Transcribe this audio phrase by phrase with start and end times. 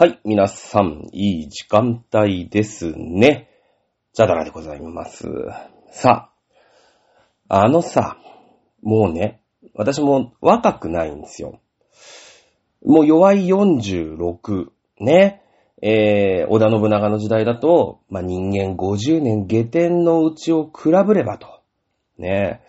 [0.00, 3.50] はい、皆さん、いい時間帯ですね。
[4.14, 5.28] じゃだらでございます。
[5.90, 6.30] さ
[7.50, 8.16] あ、あのさ、
[8.80, 9.42] もうね、
[9.74, 11.60] 私も若くないんですよ。
[12.82, 15.42] もう弱い46、ね。
[15.82, 21.59] えー、織田信長の時代だと、まあ、人間50年下天のうちを比べればと。
[22.20, 22.60] ね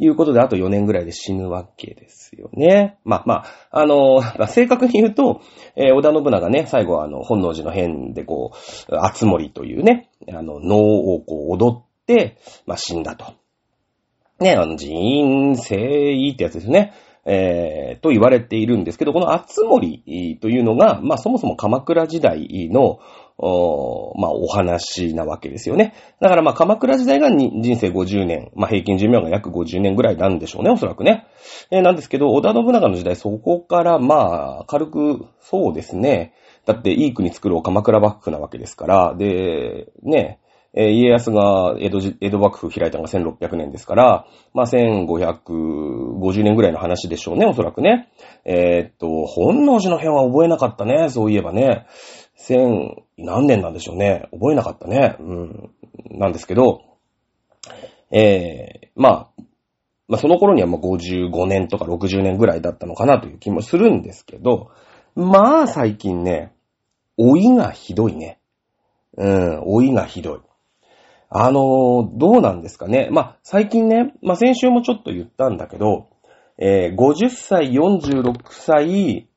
[0.00, 0.04] え。
[0.04, 2.98] いうことで、あと4年ぐらいで死ぬわけですよね。
[3.04, 3.34] まあま
[3.70, 5.40] あ、あの、正確に言うと、
[5.76, 8.52] えー織田信長ね、最後はあの、本能寺の変でこ
[8.88, 13.34] う、あつ森というね、あの、能をこう踊って、まあ死んだと。
[14.38, 16.92] ね、あの、人生ってやつですね。
[17.28, 23.00] えー、と言われているんですけど、このあつ森というのが、まあそもそも鎌倉時代の、
[23.38, 25.94] おまあお話なわけですよね。
[26.20, 31.26] だからまあ鎌倉時代が人生50年、まあ平均寿命が約50年ぐらいなんでしょうね、おそらくね。
[31.70, 36.32] えーなんですけど、織田信長の時代、そこからまあ軽く、そうですね。
[36.64, 40.40] だっていい国作るお鎌倉幕府なわけですから、で、ね、
[40.78, 48.10] え家康が江戸、江戸幕府開いたのが1600年ですから、まあ、1550年ぐらいの話でしょうね、おそらくね。
[48.44, 51.86] えーっと、本能寺の変は覚えなかったね、そういえばね。
[52.46, 54.28] 千、何年なんでしょうね。
[54.30, 55.16] 覚えなかったね。
[55.18, 55.70] うん。
[56.10, 56.84] なんですけど、
[58.12, 59.42] えー、まあ、
[60.06, 64.70] まあ、その頃にはもう55年とか60年ぐらいだったのかなという気もするんですけど、
[65.16, 66.52] まあ、最近ね、
[67.18, 68.38] 老いがひどいね。
[69.16, 70.40] うん、老いがひどい。
[71.28, 73.08] あのーどうなんですかね。
[73.10, 76.06] まあ、最近ね、まあ、先週もちょっと言ったんだけど、
[76.58, 79.28] えー50歳、46歳、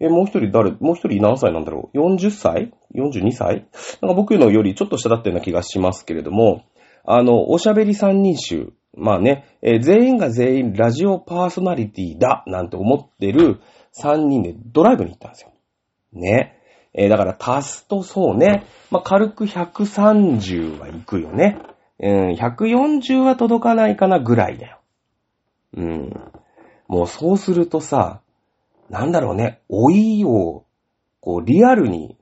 [0.00, 3.66] えもう一人誰、もう一人何歳なんだろう ?40 歳 ?42 歳？
[4.02, 6.64] なんか僕のよりちょっと下だったような気がしますけれども、
[7.04, 8.72] あの、おしゃべり三人衆。
[8.96, 13.60] まあね、えー全員が全員ラジオパーソナリティだなんて思ってる
[13.92, 15.52] 三人でドライブに行ったんですよ。
[16.12, 16.58] ね。
[16.92, 21.58] えーだから足すとそうね、まあ、軽く130は行くよね。
[22.00, 24.80] うん、140は届かないかなぐらいだよ。
[25.76, 26.10] うん。
[26.86, 28.20] もうそうするとさ、
[28.90, 30.64] なんだろうね、老いを、
[31.20, 32.18] こう、リアルに、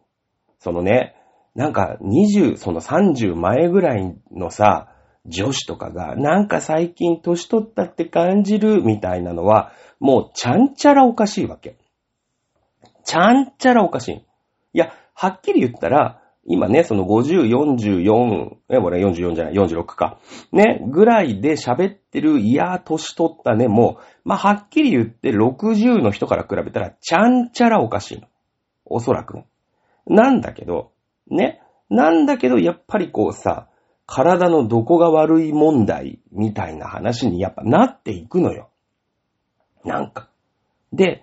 [0.58, 1.16] そのね、
[1.54, 4.88] なんか20、その30前ぐらいのさ、
[5.26, 11.76] 女子とかが、なんか最近年取ったって感じるみたいなのは、もうちゃんちゃらおかしいわけ。
[13.04, 14.14] ちゃんちゃらおかしい。
[14.14, 20.18] いや、はっきり言ったら、今ね、その50、44、え、これ44じゃない、46か。
[20.50, 28.26] ね、ぐらいで喋ってる、いや、年取ったね、もう、まあ、はっきり言って60の人から比べたら、ちゃんちゃらおかしいの。
[28.84, 29.46] おそらくね。
[30.06, 30.90] なんだけど、
[31.30, 33.68] ね、なんだけど、やっぱりこうさ、
[34.06, 38.68] 体のどこが悪い問題みたいな話にやっぱなっていくのよ。
[39.84, 40.28] なんか。
[40.92, 41.22] で、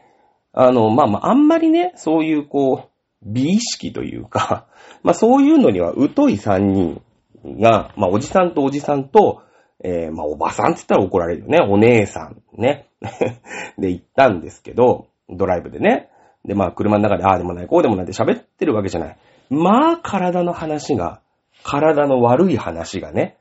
[0.53, 2.88] あの、まあまあ、あんまりね、そういうこう、
[3.23, 4.65] 美意識というか、
[5.03, 7.01] まあそういうのには疎い三人
[7.43, 9.41] が、まあおじさんとおじさんと、
[9.83, 11.59] えー、まあおばさんって言ったら怒られるよね。
[11.61, 12.87] お姉さんね。
[13.77, 16.09] で行ったんですけど、ドライブでね。
[16.45, 19.17] でまあ車の中でああでもない、こうでもないって喋ってるわけじゃない。
[19.49, 21.21] まあ体の話が、
[21.63, 23.37] 体の悪い話がね、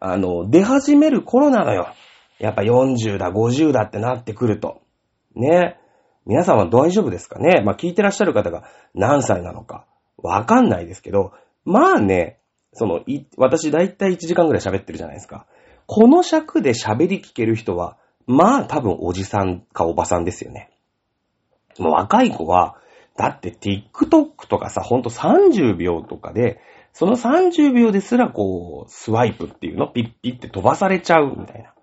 [0.00, 1.88] あの、出始める頃なのよ。
[2.38, 4.80] やっぱ40だ、50だってなってくると。
[5.36, 5.79] ね。
[6.26, 7.62] 皆さんは大丈夫ですかね？
[7.62, 8.64] まあ聞いてらっしゃる方が
[8.94, 9.86] 何歳なのか
[10.18, 11.32] わかんないですけど、
[11.64, 12.38] まあね、
[12.72, 15.46] その、い私だいたい1時間ぐらい喋ってるじゃないですか。
[15.86, 20.70] この尺で喋り聞ける人は、まあ多分おじさんかおばさんですよね。
[21.78, 22.76] もう若い子は、
[23.16, 26.60] だって TikTok とかさ、ほんと30秒とかで、
[26.92, 29.88] その30秒ですらこう、スワイプっていうの？
[29.88, 31.74] ピッピッって飛ばされちゃうみたいな。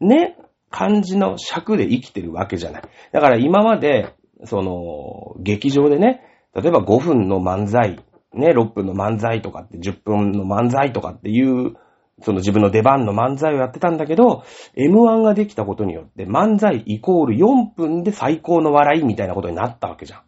[0.00, 0.38] ね？
[0.74, 2.82] 感じの尺で生きてるわけじゃない。
[3.12, 4.12] だから今まで、
[4.42, 6.20] その、劇場でね、
[6.52, 8.00] 例えば5分の漫才、
[8.32, 11.76] ね、6分の漫才とかって10分の漫才とかっていう、
[12.22, 14.42] その自分の出番の漫才をやってたんだけど、
[14.76, 20.22] M1 ができたことによって漫才イコール4分で最高の笑いみたいなことになったわけじゃん。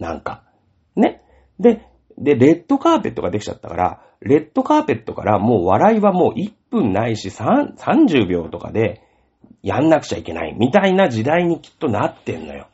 [0.00, 0.44] なんか。
[0.96, 1.22] ね。
[1.60, 1.82] で、
[2.16, 9.03] で、レッドカーペットができちゃったから、レッドカーペットからもう笑いはもう1分ないし3 30秒とかで
[9.64, 12.68] やんなくちゃいけないみたいな時代にきっとなってんのよ。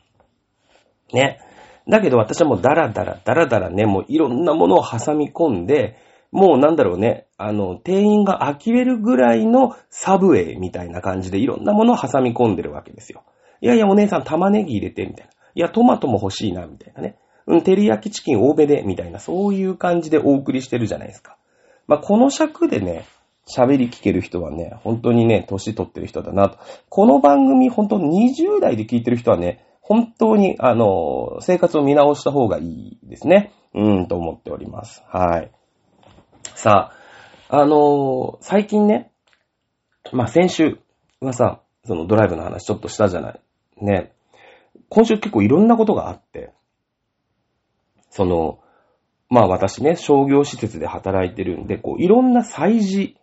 [1.13, 1.39] ね。
[1.87, 5.97] だけど私はもうダラダラダラダラね、もういろんなものを挟み込んで、
[6.31, 13.23] もうなんだろうね、あの、店員が呆れるぐらいのサブウェイみたいな感じでいろんなものを挟み込んでるわけですよ。
[13.61, 15.31] いやいやお姉さん玉ねぎ入れて、みたいな。
[15.55, 17.17] いやトマトも欲しいな、みたいなね。
[17.47, 21.37] うん、照り焼きチキン多めで、みたいな、そういう感じでお送りしてるじゃないですか。
[21.87, 23.05] まあ、この尺でね、
[23.47, 26.59] 喋り聞ける人はね、本当にね、年取ってる人だなと。
[26.89, 33.51] この番組、本当20代で聞いてる人はね、本当に、あの、生活を見直した方がいいですね。
[33.73, 35.03] うん、と思っております。
[35.07, 35.51] はい。
[36.55, 36.91] さ
[37.49, 39.11] あ、あの最近ね、
[40.13, 40.79] まあ、先週
[41.19, 43.41] はさ、そのドライブの話ちょっとしたじゃない。
[43.81, 44.13] ね。
[44.89, 46.53] 今週結構いろんなことがあって、
[48.09, 48.59] その、
[49.29, 53.17] まあ私ね、商業施設で働いてるんで、こう、いろんな祭事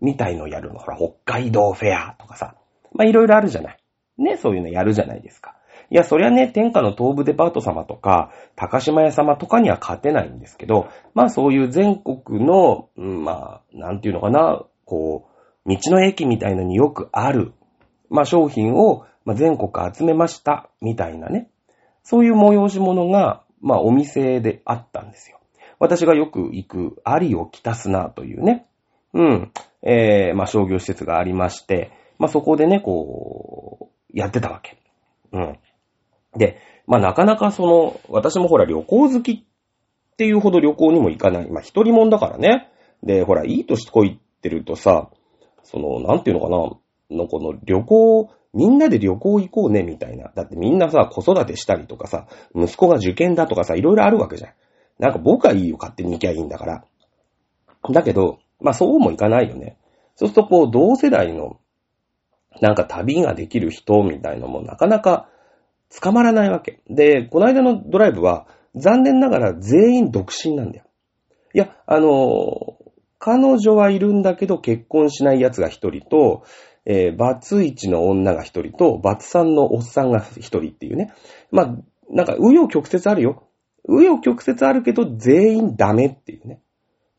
[0.00, 0.78] みたいのやるの。
[0.78, 2.54] ほら、北海道フェアとかさ。
[2.92, 3.78] まいろいろあるじゃない。
[4.18, 5.56] ね、そういうのやるじゃないですか。
[5.90, 15.28] いや、そりゃね、天下の東部デパート様とか、高島屋様とかには勝てないんですけど、まあそういう全国の、うんまあ、なんていうのかな、こ
[15.64, 17.52] う、道の駅みたいのによくある、
[18.10, 21.48] まあ商品を、まあ、全国集めました、みたいなね。
[22.02, 25.38] そういう催し物が、まあお店であったんですよ。
[25.78, 28.66] 私がよく行く、アリをきたすなというね、
[29.14, 34.78] うん、えー、まあ商業施設がありまして、まあそこでね、こう、やってたわけ。
[35.32, 35.58] うん。
[36.36, 39.44] で、まあなかなかその、私もほら旅行好きっ
[40.16, 41.50] ていうほど旅行にも行かない。
[41.50, 42.70] まあ一人もんだからね。
[43.02, 45.10] で、ほら、いい年こいってるとさ、
[45.62, 50.32] その、なんていうのかな、のこの旅行、みんなで旅行行こうね、みたいな。
[50.34, 54.52] だってみんなさ、子育てしたりとかさ、息子が受験だとかさ、いろいろあるわけじゃん。
[54.98, 56.84] なんか僕はいいよ、勝手に行きゃいいんだから。
[57.90, 59.76] だけど、まあそうもいかないよね。
[60.16, 61.60] そうするとこう、同世代の、
[62.60, 65.28] なんか旅ができる人みたいのもなかなか
[66.00, 66.80] 捕まらないわけ。
[66.88, 70.84] で、この間のドライブは、残念ながら全員独身なんだよ。
[71.54, 72.78] いや、あの、
[73.18, 76.44] 彼女はいるんだけど結婚しない奴が一人と、
[76.84, 81.12] えー、バツイチの女が一人と、バツさんのおっさんが一人っていうね。
[81.50, 81.76] まあ、
[82.10, 83.44] なんか、紆余曲折あるよ。
[83.86, 86.60] 紆余曲折あるけど、全員ダメっていうね。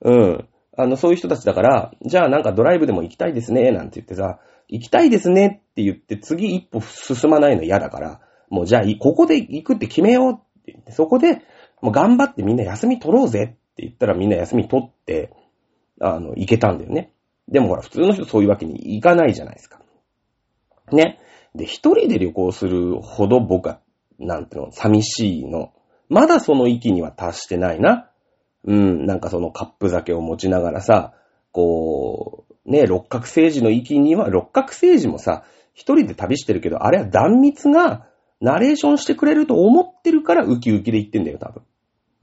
[0.01, 0.47] うん。
[0.79, 4.39] あの、そういう人たちだから、じゃあなんかドライブでも行きたいですね、なんて言ってさ、
[4.69, 11.41] 行きたいですねって言って次一歩進まないの嫌だから、もうじゃあここで行くって決めようって言って、そこで
[11.81, 15.33] もう頑張ってみんな休み取ろうぜって言ったらみんな休み取って、
[15.99, 17.11] あの、行けたんだよね。
[17.49, 19.81] でもほら、普通の人そういうわけにいかないじゃないですか。
[20.93, 21.19] ね。
[21.55, 23.81] で、一人で旅行するほど僕は、
[24.17, 25.73] なんていうの、寂しいの。
[26.07, 28.08] まだその域には達してないな。
[28.65, 31.13] うん、なんかそのカップ酒を持ちながらさ、
[31.51, 38.05] こう、ね、六角政治の域には、六角政治もさ、一人で旅してるけど、あれは断密が、
[38.41, 41.63] ナレーションしてくれると思ってるからウキウキで言ってんだよ、多分。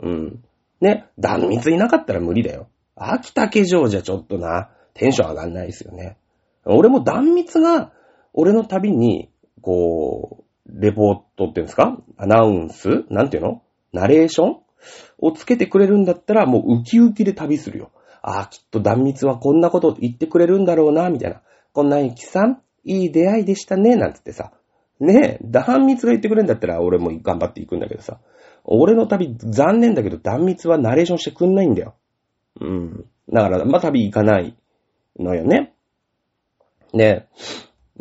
[0.00, 0.44] うん。
[0.80, 2.68] ね、断密いなかったら無理だよ。
[2.94, 6.16] 秋竹城じゃちょっとな、テンション上がんないですよね。
[6.64, 7.92] 俺も断密が、
[8.32, 9.30] 俺の旅に、
[9.62, 11.98] こう、レポートっていうんですか？
[12.16, 13.04] アナウンス？
[13.08, 13.62] なんていうの？
[13.92, 14.56] ナレーション？
[15.18, 17.90] をつけてくれるんだったら、もうウキウキで旅するよ。
[18.22, 21.42] ああ、きっと断密はこんなこと言ってくれるんだろうな、みたいな。
[21.72, 24.52] こんなゆきさん、いい出会いでしたね、なんつってさ。
[24.98, 28.18] ねえ、断密が言ってくれるんだったら俺も頑張っていくんだけどさ。
[28.64, 31.94] 俺の旅、残念だけど断密はナレーションしてくんないんだよ。
[32.60, 33.04] うん。
[33.32, 34.56] だから、まあ、旅行かない
[35.18, 35.74] のよね。
[36.92, 37.28] ねえ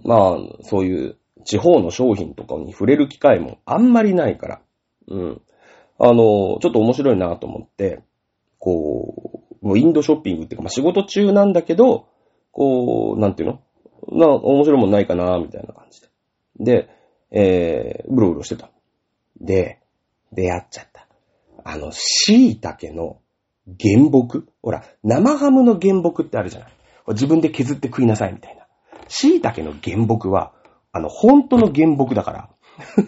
[0.03, 4.61] まあ、そういう地方の商品とかに触れる機会もあんまりないから。
[5.07, 5.41] うん。
[5.97, 8.03] あの、ちょっと面白いなと思って、
[8.59, 12.07] こう、もうインドショッピングっていうか、まあ、仕事中なんだけど、
[12.51, 13.59] こう、なんていうの？
[14.18, 16.07] な、面白いもんないかなみたいな感じで。
[16.59, 16.89] で、
[17.31, 18.69] えー、うろうろしてた。
[19.42, 19.80] で、
[20.31, 21.07] 出会っちゃった。
[21.63, 23.19] あの、椎茸の
[23.80, 24.47] 原木？
[24.61, 26.71] ほら、生ハムの原木ってあるじゃない
[27.09, 28.68] 自分で削って食いなさいみたいな。
[29.07, 30.54] 椎茸の原木は、
[30.92, 32.49] あの、本当の原木だから。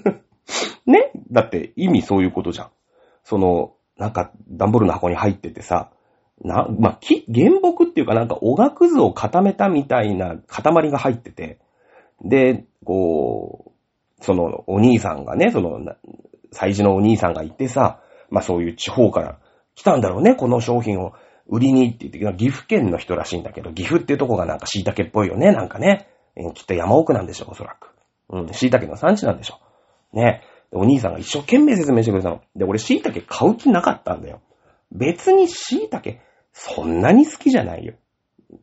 [0.85, 1.11] ね？
[1.31, 2.69] だって意味そういうことじゃん。
[3.27, 5.91] その、なんか、段ボールの箱に入っててさ、
[6.41, 11.59] な、まあ、木、原木っていうかなんか、おがくずを固めたみたいな塊が入ってて、
[12.23, 13.73] で、こ
[14.21, 15.81] う、その、お兄さんがね、その、
[16.53, 19.39] 祭事のお兄さんがいてさ、まあそういう地方から
[19.75, 21.11] 来たんだろうね、この商品を
[21.49, 26.07] 売りにって言って、岐阜県の人らしいんだけど、岐阜っていうとこがなんか椎茸っぽいよね、なんかね。
[26.53, 27.89] きっと山奥なんでしょ、おそらく。
[28.29, 29.59] うん、椎茸の産地なんでしょ。
[30.13, 30.43] ね。
[30.71, 32.41] お兄さんが一生懸命説明してくれたの。
[32.55, 34.41] で、俺椎茸買う気なかったんだよ。
[34.91, 36.19] 別に椎茸、
[36.51, 37.93] そんなに好きじゃないよ。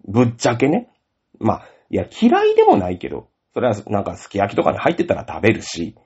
[0.07, 0.91] ぶっちゃけね。
[1.39, 5.97] まあ、いや、嫌いでもないけど、それはなんかすき焼きとかに入ってたら食べるし、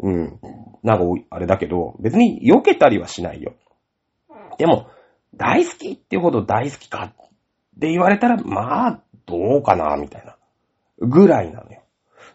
[0.00, 0.40] うん。
[0.82, 3.54] なんか、あれだけど、別に避けたりはしないよ。
[4.58, 4.88] でも、
[5.34, 7.12] 大好きってほど大好きかっ
[7.80, 10.36] て言われたら、まあ、どうかな、みたいな。
[10.98, 11.82] ぐらいなのよ。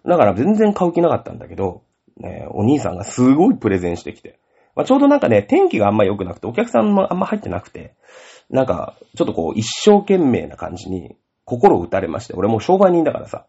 [0.05, 1.83] だから全然買う気なかったんだけど、
[2.19, 4.39] ね、お兄さんがすごいプレゼンしてきて。
[4.75, 7.95] まあ、ちょうどなんかね、天気があんま良くなくて、お客さんもあんま入ってなくて、
[8.49, 13.45] なんか、ちょっとこう、一生懸命な感じに心打たれまして、俺もう商売人だからさ、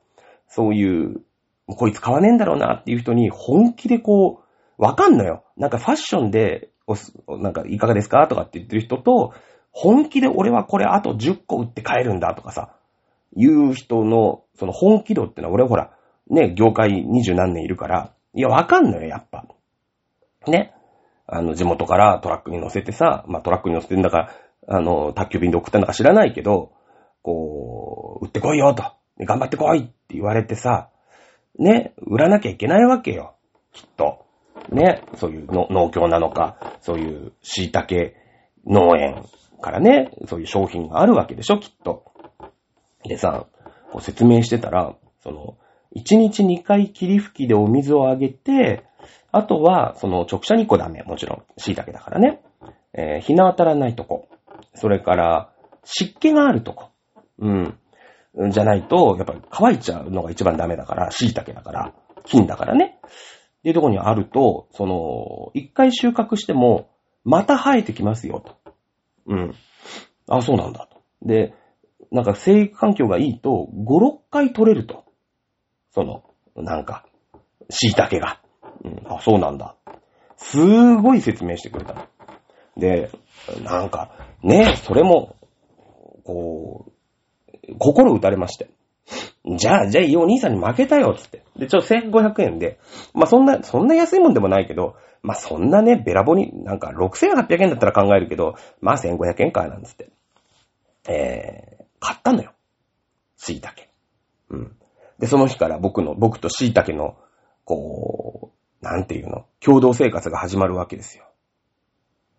[0.49, 1.21] そういう、
[1.67, 4.43] こいつ買わねえんだろうなっていう人に本気でこ
[4.79, 5.45] う、わかんのよ。
[5.57, 8.27] なんかファッションで、おすなんかいかがですか？
[8.27, 9.33] とかって言ってる人と、
[9.71, 12.75] 本気で俺はこれあと10個売って買えるんだとかさ、
[13.37, 15.93] いう人の、その本気度ってのは俺ほら、
[16.29, 19.45] ね、業界二十何年いるから、いや、わかんのよ、やっぱ。
[20.47, 20.75] ね。
[21.27, 24.31] あの、地元からトラックに乗せてさ、まあ、トラックに乗せてんだか、
[24.69, 26.73] あの、宅急便で送ったんだか知らないけど、
[27.23, 28.85] こう、売ってこいよと、
[29.19, 30.91] 頑張ってこいって言われてさ、
[31.59, 33.35] ね、売らなきゃいけないわけよ。
[33.73, 34.27] きっと。
[34.71, 38.13] ね、そういうの農協なのか、そういう椎茸
[38.67, 39.25] 農園
[39.61, 42.05] からね、そういう商品があるわけでしょ、きっと。
[43.05, 43.47] でさ、
[43.93, 45.57] こう説明してたら、その、
[45.97, 48.85] 1日2回霧吹きでお水をあげて、
[49.33, 51.03] あとは、その直射日光ダメ。
[51.03, 52.43] もちろん、椎茸だからね。
[52.93, 54.29] えー、日の当たらないとこ。
[54.75, 55.53] それから、
[55.85, 56.91] 湿気があるとこ。
[57.39, 57.79] うん。
[58.51, 61.95] じゃないと、やっぱり乾いちゃうのが一番ダメだから、椎茸だから、
[62.25, 62.99] 金だからね。
[63.59, 66.91] っていうとこにあると、その、一回収穫しても、
[67.25, 68.73] また生えてきますよ、と。
[69.27, 69.55] うん。
[70.29, 71.03] あ、そうなんだ、と。
[71.23, 71.55] で、
[72.11, 75.05] なんか生育環境がいいと、5、6回取れると。
[75.93, 76.23] その、
[76.57, 77.05] なんか、
[77.69, 78.41] 椎茸が。
[78.85, 79.75] うん、あ、そうなんだ。
[80.37, 82.09] すーごい説明してくれた。
[82.77, 83.11] で、
[83.63, 84.11] なんか、
[84.43, 85.37] ね、それも、
[86.25, 86.87] こ
[87.69, 88.71] う、心打たれまして。
[89.45, 91.43] じゃあ、じゃあいいお兄さんに負けたよ、つって。
[91.57, 92.79] で、ちょ、1500円で。
[93.15, 100.11] まあ、そんな、そんな安いもんでもないけど、まあ、そんなね、べらぼに、なんか6800円だったら考えるけど、まあ、1500円か、なんつって。
[101.09, 102.53] えー、買ったのよ。
[103.37, 103.75] 椎茸。
[104.51, 104.77] うん。
[105.21, 107.17] で、その日から僕の、僕と椎茸の、
[107.65, 111.25] こう、なんていうの、共同生活が始まるわけですよ。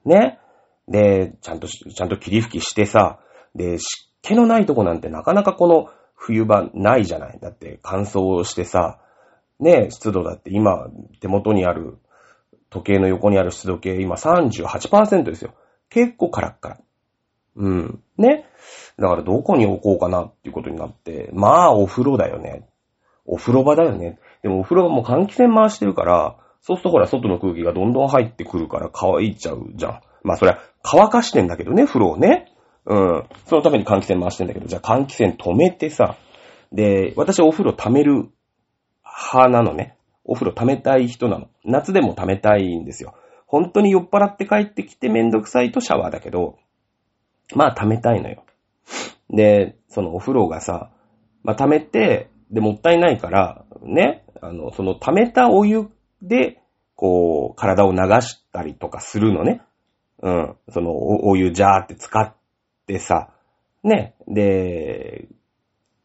[0.03, 0.39] ね。
[0.87, 3.19] で、ちゃんと、ちゃんと霧吹きしてさ、
[3.55, 7.39] で、湿気のないとこなんてなかなかこの冬場ないじゃない。
[7.39, 8.99] だって乾燥してさ、
[9.59, 11.99] ね、湿度だって今手元にある
[12.69, 15.53] 時計の横にある湿度計今38%ですよ。
[15.89, 16.77] 結構カラッカラ。
[17.57, 18.03] うん。
[18.17, 18.45] ね。
[18.97, 22.67] だからどこに置こうかなっていうことになって、まあお風呂だよね。
[23.25, 24.19] お風呂場だよね。
[24.43, 30.01] でもお風呂場も換気扇回してるから、そうするとほら外の空気がどんどん入ってくるから乾いちゃうじゃん。
[30.23, 32.51] まあそれは乾かしてんだけどね、風呂をね。
[32.85, 33.23] うん。
[33.45, 36.15] そのために換気扇回してんだけど、じゃあ換気扇止めてさ。
[36.71, 38.29] で、私お風呂溜める
[39.03, 39.97] 派なのね。
[40.23, 41.47] お風呂溜めたい人なの。
[41.63, 43.13] 夏でも溜めたいんですよ。
[43.45, 46.57] 本当に酔っ払って帰ってきてめんどくさいとシャワーだけど、
[47.53, 48.45] まあ溜めたいのよ。
[49.29, 50.91] で、そのお風呂がさ、
[51.43, 55.89] まあ溜めて、で、もったいないから、ね、あの、その溜めたお湯
[56.21, 56.61] で、
[56.95, 59.61] こう、体を流したりとかするのね。
[60.21, 60.55] うん。
[60.69, 62.33] そのお、お湯ジャーって使っ
[62.85, 63.29] てさ、
[63.83, 64.13] ね。
[64.27, 65.27] で、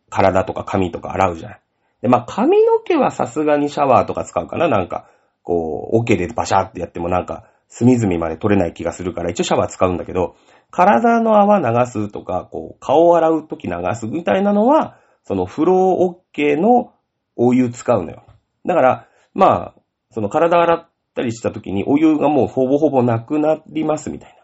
[0.08, 1.60] 体とか髪とか洗うじゃない。
[2.02, 5.08] で、まあ、髪の毛はさすがにシャワーとか使うかななんか、
[5.42, 10.36] こう、オ、ケでバシャーってやってもなんか、隅々まで取れない気がするから、一応シャワー使うんだけど、
[10.70, 16.92] 体の泡流すとか、こう、顔を洗うとき流すみたいなのは、その風呂オッケーの
[17.34, 18.24] お湯使うのよ。
[18.64, 19.80] だから、まあ、
[20.12, 24.36] その体洗ったりしたときにお湯がもうほぼほぼなくなりますみたいな。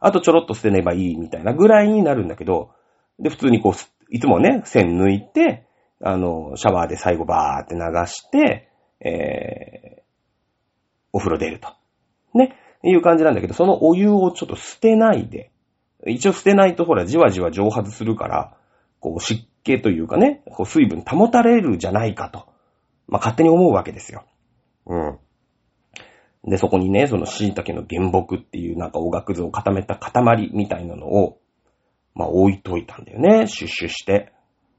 [0.00, 2.70] あとちょろっと捨てればいいみたいなぐらいになるんだけど、
[3.18, 3.72] で、普通にこう、
[4.10, 5.66] いつもね、線抜いて、
[6.02, 8.68] あの、シャワーで最後バーって流して、
[9.00, 10.02] えー、
[11.12, 11.68] お風呂出ると。
[12.34, 12.56] ね。
[12.82, 15.50] いう感じなんだけど、そのお湯をちょっと捨てないで、
[16.06, 18.56] 一応捨てないとほら、じわじわ蒸発するから、
[19.00, 22.46] こう、湿気というかね、こう、水分保たれるじゃないかと。
[23.08, 24.24] まあ、勝手に思うわけですよ。
[24.86, 25.18] うん。
[26.46, 31.38] で、そこにね、その椎茸の原木っていうなんかおがくずを固めた塊みたいなのを、
[32.14, 33.46] まあ、置いといたんだよね。
[33.46, 34.32] シュッシュして。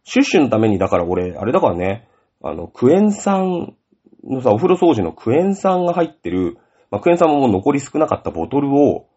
[0.03, 2.07] シュッシュのために、だから俺、あれだからね、
[2.43, 3.75] あの、クエン酸
[4.23, 6.57] のさ、お風呂掃除のクエン酸が入ってる、
[6.91, 9.07] まあ、クエン酸ももう残り少なかったボトルを、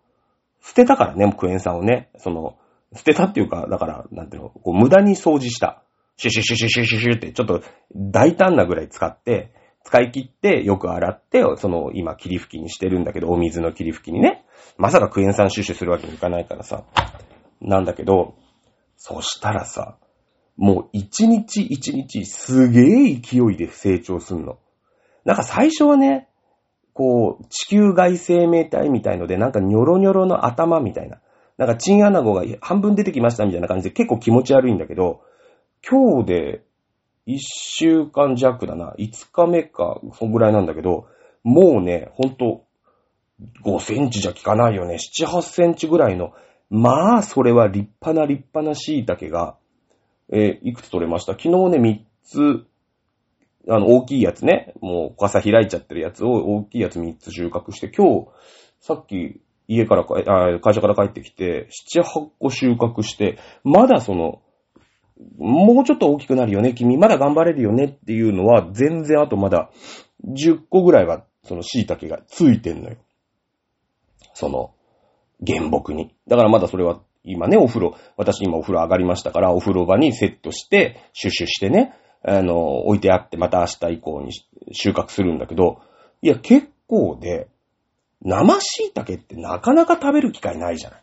[0.60, 2.10] 捨てたからね、クエン酸をね。
[2.16, 2.56] その、
[2.94, 5.82] 捨てたっていうか、だから、なんていうの、こう無駄に掃除した。
[6.16, 7.62] シュシュシュシュシュシュシュって、ちょっと
[7.94, 9.52] 大胆なぐらい使って、
[9.84, 14.44] 使い切ってよく洗って、その今霧吹きにしてるんだけど、お水の霧吹きにね。
[14.76, 16.84] まさかクエン酸シュシュするわけにいかないからさ。
[17.60, 18.34] なんだけど、
[18.96, 19.96] そしたらさ、
[20.56, 24.58] もう一日一日すげえ勢いで成長すんの。
[25.24, 26.28] なんか最初はね、
[26.92, 31.20] こう、地球外生命体みたいので、なんかニョロニョロの頭みたいな。
[31.58, 35.20] なんかチンアナゴが半分出てきましたみたいな感じで結構気持ち悪いんだけど、
[35.88, 36.64] 今日で
[37.26, 38.94] 一週間弱だな。
[38.96, 41.06] 五日目か、そんぐらいなんだけど、
[41.42, 42.64] もうね、ほんと、
[43.64, 44.96] 5センチじゃ効かないよね。
[44.96, 46.32] 7、8センチぐらいの。
[46.70, 49.56] まあ、それは立派な立派な椎茸が、
[50.32, 51.32] えー、いくつ取れました？
[51.32, 52.66] 昨日ね、3つ、
[53.68, 58.28] あの、大きいやつね、もう傘開いちゃってるやつを大きいやつ3つ収穫して、今日、
[58.80, 64.40] さっき家からあ、会社から帰ってきて、7、8個収穫して、まだその、
[65.36, 66.96] もうちょっと大きくなるよね、君。
[66.96, 69.70] まだ頑張れるよねっていうのは、全然あとまだ
[70.24, 72.96] 10個ぐらいは、その椎茸がついてんのよ。
[74.32, 74.72] その、
[75.46, 76.14] 原木に。
[76.26, 81.92] だからまだそれは、今ね、お風呂、私今お風呂上がりましたから、お風呂場にセットして、シュッシュしてね、
[82.24, 84.32] あの、置いてあって、また明日以降に
[84.72, 85.82] 収穫するんだけど、
[86.22, 87.48] いや、結構で、
[88.22, 91.02] 生椎茸ってなかなか食べる機会ないじゃない。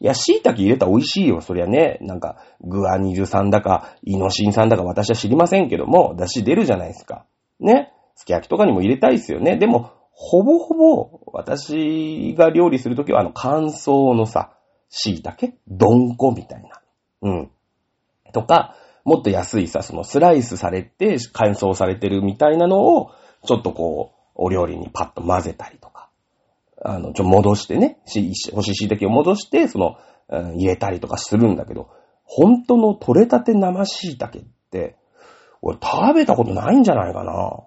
[0.00, 1.40] いや、椎茸入れたら美味しいよ。
[1.40, 7.24] そりゃね、なんか、グアニル酸だか、イノシン酸だか私は知りませんけども、出汁出るじゃないですか。
[7.60, 7.92] ね？
[8.14, 9.56] すき焼きとかにも入れたいですよね。
[9.56, 14.52] でも、ほぼほぼ、私が料理するときは、あの、乾燥のさ、
[14.88, 15.54] 椎茸？
[15.68, 16.80] どんこみたいな。
[17.22, 17.50] うん。
[18.32, 23.12] とか、もっと安いさ、そのスライスされて、乾燥されてるみたいなのを、
[23.46, 25.95] ちょっとこう、お料理にパッと混ぜたりとか。
[26.88, 29.96] あの、ちょ、戻してね、し、干し椎茸を戻して、その、
[30.28, 31.90] うん、入れたりとかするんだけど、
[32.24, 34.96] 本当の取れたて生椎茸って、
[35.62, 37.64] 俺食べたことないんじゃないかな。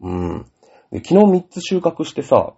[0.00, 0.46] うん。
[0.90, 2.54] で昨日3つ収穫してさ、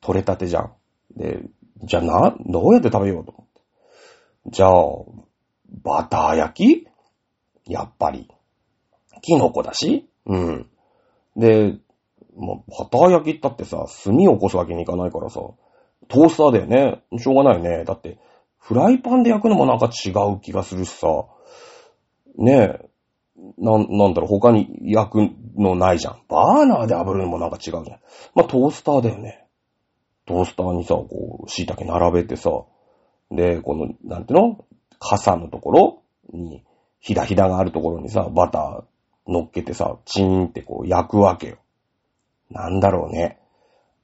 [0.00, 0.72] 取れたてじゃん。
[1.16, 1.42] で、
[1.84, 3.60] じゃあな、どうやって食べようと思って。
[4.50, 4.80] じゃあ、
[5.82, 6.88] バター焼き？
[7.66, 8.28] やっぱり。
[9.20, 10.08] キノコだし？
[10.26, 10.68] うん。
[11.36, 11.76] で、
[12.36, 15.40] まバター焼きったってさ、炭を起こすわけにいかないからさ、
[16.08, 17.02] トースターだよね。
[17.18, 17.84] しょうがないよね。
[17.84, 18.18] だって、
[18.58, 21.06] フライパンで焼くのもなんか違う気がするしさ、
[22.38, 22.88] ねえ、
[23.58, 25.18] な、なんだろう、他に焼く
[25.56, 26.22] のないじゃん。
[26.28, 28.00] バーナーで炙るのもなんか違うじゃん。
[28.34, 29.46] まあ、トースターだよね。
[30.26, 32.50] トースターにさ、こう、椎茸並べてさ、
[33.30, 34.64] で、この、なんていうの？
[34.98, 36.62] 傘のところに、
[37.00, 41.56] ひだひだがあるところにさ、バター乗っけてさ、チーンってこう焼くわけよ。
[42.52, 43.38] なんだろうね。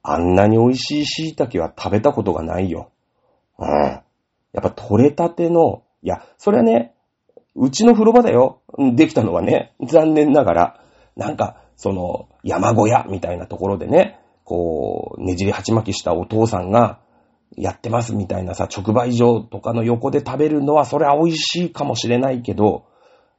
[0.01, 2.91] あんなに美味しい椎茸は食べたことがないよ。
[3.57, 3.67] うん。
[3.67, 4.01] や
[4.59, 6.95] っぱ取れたての、いや、それはね、
[7.55, 8.61] うちの風呂場だよ。
[8.95, 10.83] できたのはね、残念ながら、
[11.15, 16.99] なんか、その、山小屋みたいなところでね、こう、ねじり鉢巻きしたお父さんが、
[17.57, 22.85] やってますみたいなさ、直売所とかの横で食べるのは、それは美味しいかもしれないけど、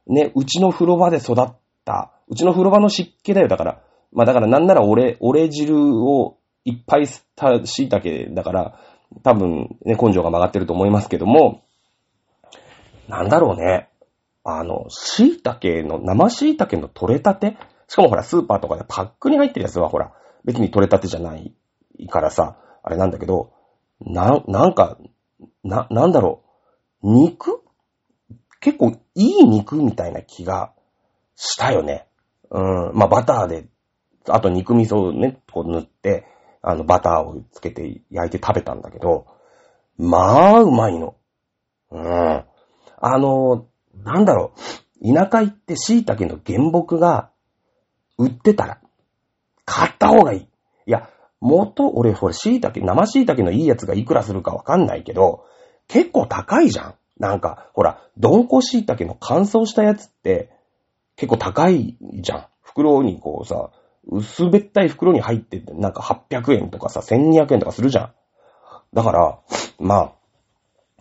[0.07, 3.47] ね、うちの風呂場で育った、うちの風呂場の湿気だよ。
[3.47, 8.79] だから、まあだからなんなら俺、俺汁をいっぱい吸った椎茸だから、
[9.23, 11.63] 多分ね、根性が曲がってると思いますけども、
[13.07, 13.89] なんだろうね。
[14.43, 17.57] あの、椎茸の、生椎茸の取れたて？
[17.87, 20.13] しかもほら、スーパーとかでパックに入ってるやつはほら、
[20.45, 21.53] 別に取れたてじゃない
[22.09, 23.51] からさ、あれなんだけど、
[23.99, 24.97] な、なんか、
[25.63, 26.43] な、なんだろ
[27.03, 27.13] う。
[27.13, 27.61] 肉？
[28.61, 30.71] 結構いい肉みたいな気が
[31.35, 32.07] したよね。
[32.49, 32.91] うん。
[32.93, 33.67] まあ、バターで、
[34.27, 36.25] あと肉味噌をね、こう塗って、
[36.61, 39.25] あの、バターをつけて焼いて食べたんだけど、
[39.97, 41.15] まあ、うまいの。
[41.91, 42.43] うん。
[42.97, 43.67] あの、
[44.03, 44.53] なんだろ
[45.01, 45.13] う。
[45.13, 47.31] 田舎行って椎茸の原木が
[48.17, 48.81] 売ってたら、
[49.65, 50.41] 買った方がいい。
[50.41, 50.45] い
[50.85, 55.45] や、元、俺、ほれ、椎茸、生椎茸のいいやつがいくらするかわかんないけど、
[55.87, 56.95] 結構高いじゃん。
[57.17, 60.51] なんか、ほら、どんこ椎茸の乾燥したやつって、
[61.15, 62.45] 結構高いじゃん。
[62.61, 63.71] 袋にこうさ、
[64.07, 68.13] 薄べったい袋に入ってて、なんか800円とかさ、1200円とかするじゃん。
[68.93, 69.39] だから、
[69.79, 70.13] まあ、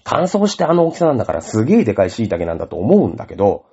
[0.05, 3.67] 乾燥してあの大きさなんだからすげえでかい椎茸なんだと思うんだけど、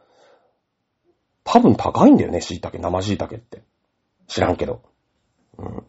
[1.43, 3.63] 多分高いんだよね、椎茸、生椎茸って。
[4.27, 4.81] 知らんけど。
[5.57, 5.83] うん。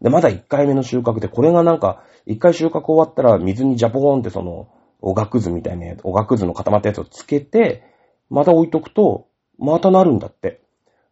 [0.00, 4.68] で、まだ1回目の収穫で、これがなんか、1回収穫終わったら水にジャポーンってその、
[5.00, 7.82] おがくずみたいなやつ、おがくずの固まったやつをつけて、
[8.30, 9.26] また置いとくと、
[9.58, 10.61] またなるんだって。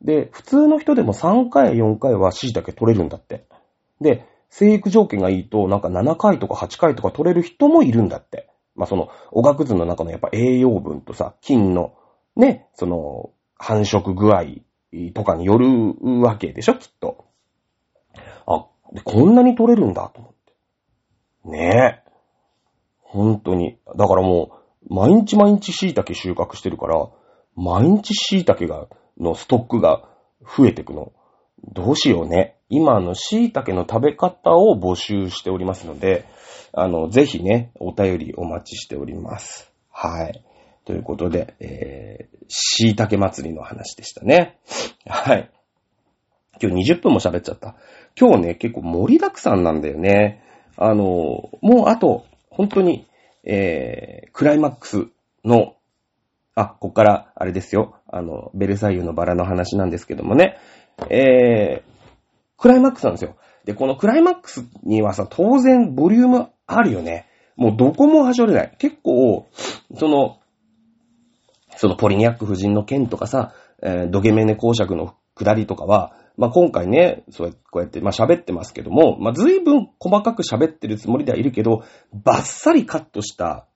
[0.03, 3.45] で、普通の人でも3回、4回は椎茸取れるんだって。
[4.01, 8.49] で、生育条件がいいと、なんか7回とか8回とか取れる人もいるんだって。
[8.75, 11.95] まあ、その、おがくずの中のやっぱ栄養分とさ、菌の、
[12.37, 14.45] ね、その、繁殖具合
[15.13, 17.27] とかによるわけでしょ、きっと。
[18.47, 21.49] あ、でこんなに取れるんだと思って。
[21.49, 22.11] ねえ。
[23.03, 23.79] 本当に。
[23.97, 24.53] だからも
[24.89, 27.09] う、毎日毎日椎茸収穫してるから、
[27.55, 30.05] 毎日椎茸が、のストックが
[30.41, 31.13] 増えてくの。
[31.73, 32.57] どうしようね。
[32.69, 36.25] 今の椎茸の食べ方を募集しておりますので、
[36.73, 39.73] あの、ぜひね、お便りお待ちしております。
[39.91, 40.45] はい。
[40.85, 44.59] ということで、えー、椎茸祭りの話でしたね。
[45.07, 45.51] はい。
[46.63, 47.75] 今日20分も喋っちゃった。
[48.19, 50.43] 今日ね、結構盛りだくさんなんだよね。
[50.77, 53.07] あの、もうあと、本当に、
[53.45, 55.07] えー、クライマックス
[55.45, 55.77] の、
[56.55, 57.97] あ、こっから、あれですよ。
[58.13, 60.57] あの、ベルサイユのバラの話なんですけどもね。
[61.09, 61.91] えー、
[62.57, 63.37] クライマックスなんですよ。
[63.65, 67.27] で、このクライマックスにはさ、当然ボリュームあるよね。
[67.57, 68.77] もうどこも端折れない。
[68.79, 69.47] 結構、
[69.97, 70.39] その、
[71.77, 83.67] そのポリニャック夫人の件とかさ、えー、ドゲメネ公爵の下りとかは、まあ、今回ね、そうやって、こうやって、まあ、喋ってますけども、まあ、随分細かく喋ってるつもりではいるけど、バッサリカットした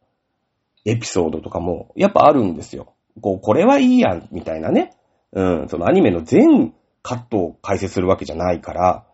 [0.86, 2.93] エピソードとかも、やっぱあるんですよ。
[3.20, 4.92] こう、これはいいやん、みたいなね。
[5.32, 6.72] うん、そのアニメの全
[7.02, 9.06] カットを解説するわけじゃないから、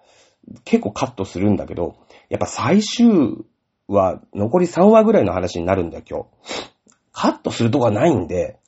[0.65, 1.97] 結構カットするんだけど、
[2.29, 3.09] やっぱ最終
[3.89, 6.27] は残り3話ぐらいの話になるんだよ、今日。
[7.13, 8.59] カットするとこがないんで、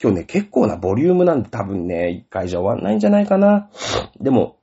[0.00, 3.70] 今日ね、結構なボリュームなんで多分ね、一回じゃ終わんないんじゃないかな。
[4.20, 4.58] でも、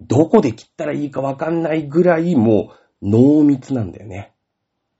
[0.00, 4.32] どこで切ったらいいかわかんないぐらいもう濃密なんだよね。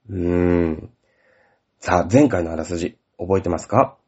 [0.09, 0.89] うーん。
[1.79, 3.98] さあ、前回のあらすじ、覚えてますか？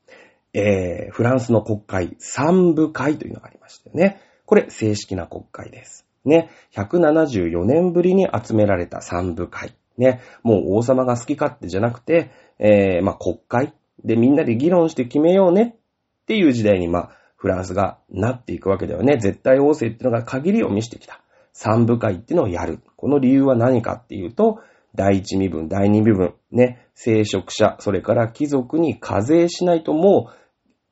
[0.53, 4.21] えー、フランスの国会、三部会というのがありましたよね。
[4.45, 6.05] これ、正式な国会です。
[6.25, 6.49] ね。
[6.73, 9.73] 174年ぶりに集められた三部会。
[9.97, 10.21] ね。
[10.43, 15.75] もう王様が好き勝手じゃなくて、えー、まあ、国会でみんなで議論して決めようね
[16.23, 19.17] っていう時代に、まあ、フランスがなっていくわけだよね。
[19.17, 21.21] 絶対王政っていうのが限りを見せてきた。
[21.53, 22.79] 三部会っていうのをやる。
[22.95, 24.59] この理由は何かっていうと、
[24.95, 30.40] 第一身分、第二身分、ね、聖職者、それから貴族に課税しないともう、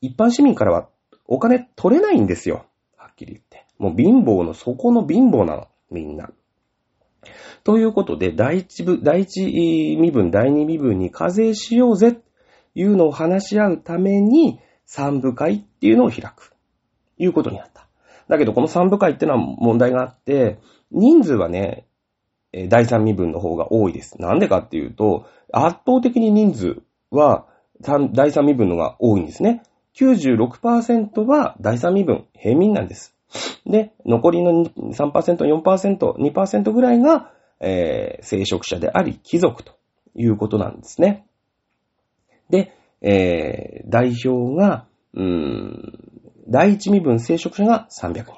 [0.01, 0.89] 一般市民からは
[1.25, 2.65] お金取れないんですよ。
[2.97, 3.65] はっきり言って。
[3.77, 5.67] もう貧乏の底の貧乏なの。
[5.91, 6.29] みんな。
[7.63, 12.19] ということで、第一部、第一身分、第二身分に課税しようぜ、
[12.75, 16.53] いうのを話し合うために、三部会っていうのを開く。
[17.17, 17.87] いうことになった。
[18.27, 20.59] だけど、この三部会ってのは問題があって、
[20.91, 21.85] 人数はね、
[22.69, 24.19] 第三身分の方が多いです。
[24.19, 26.81] なんでかっていうと、圧倒的に人数
[27.11, 27.45] は
[27.81, 29.63] 第三身分のが多いんですね。
[29.99, 33.15] 96%は第三身分、平民なんです。
[33.65, 35.11] で、残りの3%、
[35.61, 39.73] 4%、2%ぐらいが、えー、聖職者であり、貴族と
[40.15, 41.25] いうことなんですね。
[42.49, 45.99] で、えー、代表が、うーん、
[46.47, 48.33] 第一身分聖職者が300人。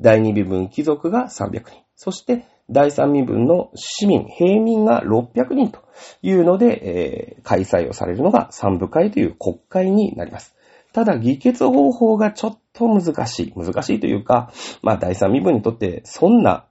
[0.00, 1.82] 第二身分貴族が300人。
[1.94, 5.80] そして、第三身分の市民、平民が600人と
[6.22, 10.56] いうので、えー、開催をされるのが三部会という国会になります。
[10.94, 13.52] ただ、議決方法がちょっと難しい。
[13.56, 16.66] 難しいというか、まあ、第三身分にとって、そんな、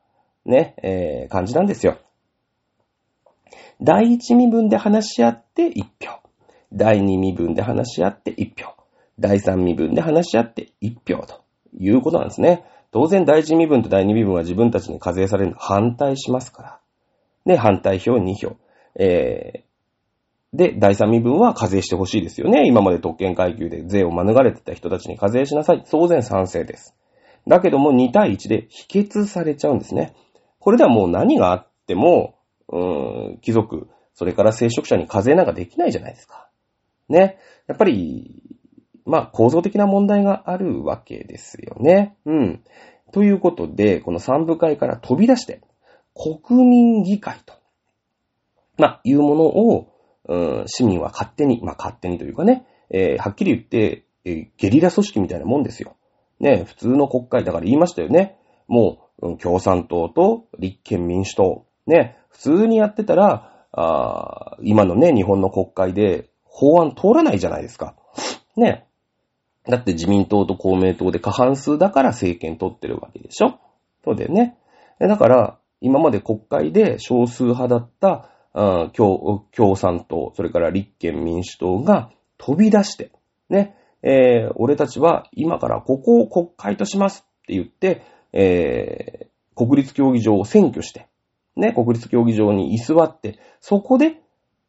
[0.45, 1.97] ね、えー、感じなんですよ。
[3.81, 6.21] 第一身分で話し合って1票。
[6.71, 8.75] 第二身分で話し合って1票。
[9.19, 11.43] 第三身分で話し合って1票と
[11.77, 12.63] いうことなんですね。
[12.91, 16.79] 当然第一身分と第二身分は自分たちに課税されるの反対しますから。
[17.45, 18.55] で、反対票2票。
[18.95, 19.65] え
[20.53, 22.67] で、第三身分は課税してほしいですよね。
[22.67, 25.83] 今まで特権階級で税を免れてた人たちに課税しなさい。
[25.89, 26.95] 当然賛成です。
[27.47, 30.15] だけども2対1で否決されちゃうんですね。
[30.59, 32.35] これではもう何があっても、
[32.69, 36.47] うーん、貴族、それから聖職者に課税なんかできないじゃないですか。
[37.09, 37.37] ね。
[37.67, 38.43] やっぱり、
[39.05, 42.15] まあ構造的な問題があるわけですよね。
[42.25, 42.63] うん。
[43.11, 45.61] ということで、この三部会から飛び出して、
[46.15, 47.55] 国民議会と、
[48.77, 49.92] まあ、いうものを、
[50.27, 55.95] うん、市民は勝手に、まあ、勝手にというかね、えー、はっきり言って、え、ゲリラ組織みたいなもんですよ。
[56.39, 58.37] ね、普通の国会だから言いましたよね。
[58.67, 61.65] もう、共産党と立憲民主党。
[61.85, 67.95] ね、普通にやってたら、あ今のね、日本の国会で法案通らないじゃないですか。
[68.55, 68.85] ね。
[69.65, 73.59] だって自民党と公明党で過半数だから政権取ってるわけでしょ
[74.03, 74.57] そうだよね。
[74.99, 83.11] だから、今まで国会で少数派だった共共産党、それから立憲民主党が飛び出して、
[83.49, 91.07] ね、えー、俺たちは今からここを国会としますって言って、えー、国立競技場を占拠して、
[91.55, 94.21] ね、国立競技場に居座って、そこで、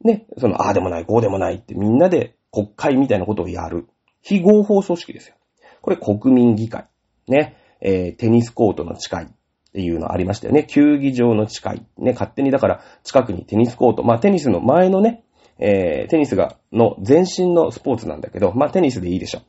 [0.02, 3.88] ね、その、ああでもない、こうでもないってみんなで国会みたいなことをやる。
[4.22, 5.34] 非合法組織ですよ。
[5.82, 6.86] これ国民議会。
[7.26, 9.26] ね、えー、テニスコートの誓い。
[9.74, 10.62] っていうのありましたよね。
[10.62, 11.86] 球技場の近い。
[11.98, 14.04] ね、勝手にだから近くにテニスコート。
[14.04, 15.24] まあテニスの前のね、
[15.58, 19.42] えー、テニスが、の前身のスポーツなんだけど、まあテニスでいいでしょ。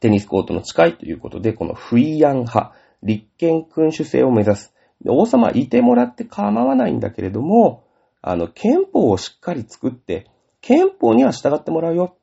[0.00, 2.72] テニスコートの近いということで、このフイアン派、
[3.04, 4.74] 立憲君主制を目指す。
[5.06, 7.84] 王様いてもらって構わないんだけれども、
[8.22, 10.26] あの、憲法をしっかり作って、
[10.62, 12.16] 憲法には従ってもらうよ。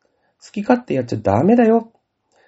[0.44, 1.94] 好き勝手やっちゃダメだよ。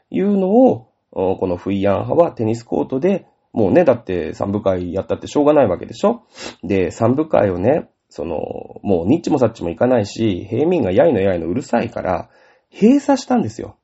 [0.10, 6.23] いうのを、このフイアン派はテニスコートでもうね、だって三部会やったってしょうがないわけでしょ？
[6.63, 8.38] で、三部会をね、その、
[8.83, 12.29] もうニッチもサッチもいかないし、平民がやいのやいのうるさいから、
[12.71, 13.77] 閉鎖したんですよ。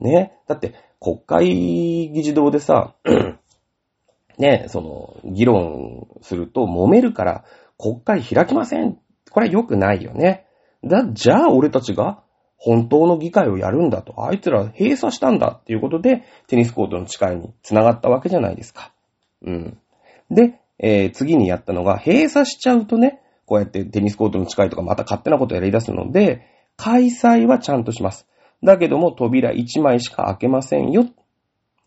[0.00, 0.32] ね？
[0.46, 1.46] だって、国会
[2.10, 2.94] 議事堂でさ、
[4.38, 7.44] ね、その、議論すると揉めるから
[7.78, 8.98] 国会開きません。
[9.30, 10.46] これは良くないよね。
[10.82, 12.22] だ、じゃあ俺たちが
[12.56, 14.24] 本当の議会をやるんだと。
[14.24, 18.92] あいつら閉鎖したんだっていうことで、テニスコートの誓いに繋がったわけじゃないですか。
[19.44, 19.78] うん。
[20.30, 28.26] で、えー、次にやったのが、閉鎖しちゃうとね、こうやってテニスコートの誓いとかまた勝手なことやり出すので、開催はちゃんとします。
[28.62, 31.06] だけども扉1枚しか開けませんよ。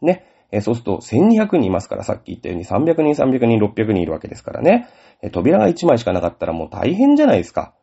[0.01, 0.25] ね。
[0.51, 4.87] えー、そうすると1200人いますから、さっき言ったように300人、300人、600人いるわけですからね。
[5.21, 7.73] えー、扉が1枚しかなかったらもう大変じゃないですか。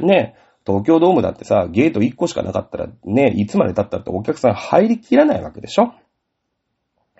[0.00, 0.34] ね。
[0.68, 5.94] 東京ドームだってさ、ゲート1個しかなかったらね、いつまで経ったってお客さん入りきらないわけでしょ？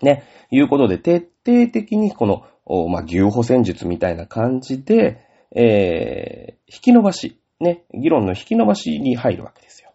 [0.02, 0.24] ね。
[0.50, 2.44] いうことで、徹底的にこの、
[2.90, 9.92] まあ、牛歩戦術みたいな感じで、えー、引き伸ばし、ね、議論の引き伸ばしに入るわけですよ。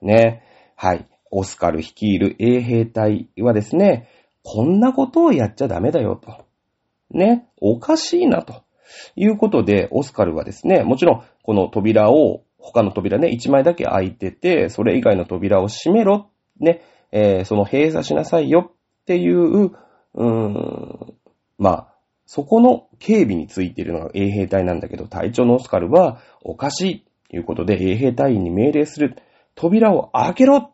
[0.00, 0.44] ね。
[0.76, 1.06] はい。
[1.32, 4.08] オスカル率いる衛兵隊はですね、
[4.44, 6.44] こんなことをやっちゃダメだよと。
[7.10, 7.48] ね。
[7.60, 8.62] おかしいなと。
[9.16, 16.30] いうことで、オスカルはですね、もちろん、この扉を、他の扉ね、一枚だけ開いてて、それ以外の扉を閉めろ。
[16.60, 16.82] ね。
[17.10, 21.14] えー、その閉鎖しなさいよっていう、うーん、
[21.58, 21.94] まあ、
[22.24, 29.16] そこの警備についているのが衛兵隊なんだけど、隊長のオスカルはおかしいということで衛兵隊員に命令する。
[29.54, 30.72] 扉を開けろ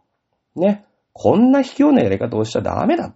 [0.54, 0.84] ね。
[1.12, 3.14] こんな卑怯なやり方をしちゃダメだ。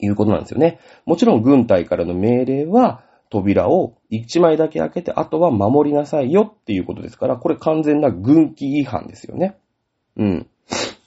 [0.00, 0.78] いうことなんですよね。
[1.06, 9.56] もちろん軍隊からの命令は、扉を1枚だけ開けて、あとは守りなさいよっていうことですから、これ完全な軍機違反ですよね。
[10.16, 10.46] うん。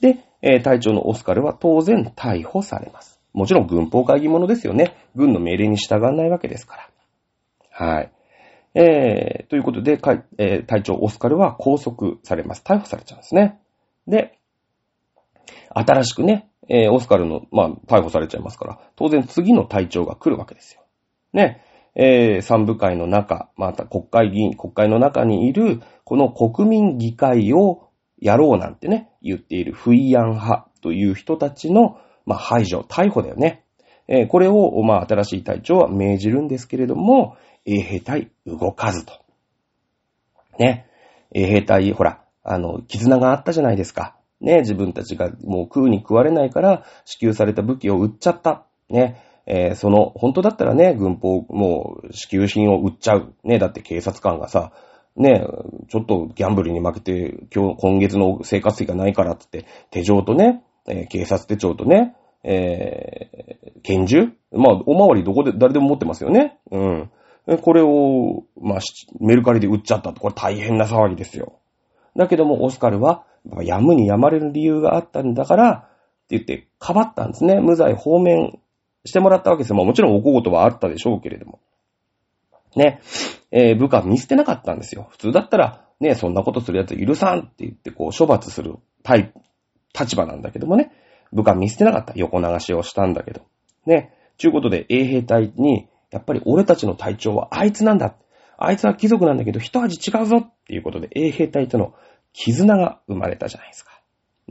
[0.01, 3.19] で、えー、隊長のオスカルは当然逮捕されます。
[3.33, 4.95] もちろん軍法会議者ですよね。
[5.15, 6.89] 軍の命令に従わないわけですから。
[7.71, 8.11] はい。
[8.73, 9.99] えー、ということで、
[10.37, 12.63] えー、隊長オスカルは拘束されます。
[12.65, 13.59] 逮捕されちゃうんですね。
[14.07, 14.37] で、
[15.73, 20.81] 新しくね、えー、オスカルの、まあ、逮捕されちゃいますから、当然次の隊長が来るわけですよ。
[21.33, 21.63] ね。
[21.95, 33.65] えー、三部会の中、また国会議員、国会の中にいる、この国民議会をやろうなんてね、言っているフイヤン派という人たちの、まあ、排除、逮捕だよね。
[34.07, 39.13] えー、これを、まあ、新しい隊長は命じるんですけれども、衛兵隊動かずと。
[40.59, 40.87] ね。
[41.33, 44.15] 衛兵隊、ほら、あの、絆があったじゃないですか。
[44.39, 48.65] ね、自分たちがもう食うに食われないから支給された武器を売っちゃった。
[48.89, 49.23] ね。
[49.53, 53.33] えー、その、本当だったらね、軍法、もう支給品を売っちゃう。
[53.43, 54.71] ね、だって警察官がさ、
[55.17, 55.45] ね、
[55.89, 64.29] ちょっとギャンブルに負けて、今日、今月の生活費がないからって、手錠とね、えー、警察手帳とね、えー、拳銃？
[64.53, 66.57] まあ、おまわりどこで、誰でも持ってますよね。
[66.71, 67.09] うん。
[67.61, 68.79] これを、まあ、
[69.19, 70.21] メルカリで売っちゃったと。
[70.21, 71.59] これ大変な騒ぎですよ。
[72.15, 73.25] だけども、オスカルは、
[73.63, 75.79] やむにやまれる理由があったんだから、っ
[76.29, 77.59] て言って、かばったんですね。
[77.59, 78.59] 無罪放免
[79.05, 79.75] してもらったわけですよ。
[79.77, 81.59] まあ、もちろんおこごとはあったでしょうけれども。
[82.75, 83.01] ね。
[83.51, 85.07] えー、部下見捨てなかったんですよ。
[85.11, 89.39] 普通だったら、ね、そんなことするやつ許さんって言って、こう、処罰するタイプ、
[89.99, 90.91] 立場なんだけどもね。
[91.31, 92.13] 部下見捨てなかった。
[92.15, 93.41] 横流しをしたんだけど。
[93.85, 94.13] ね。
[94.37, 98.15] ちゅうことで、衛兵隊に、やっぱり俺たちの隊長はあいつなんだ。
[98.57, 101.93] あいつは貴族なんだけど、一味違うぞっていうことで、衛兵隊との
[102.33, 103.90] 絆が生まれたじゃないですか。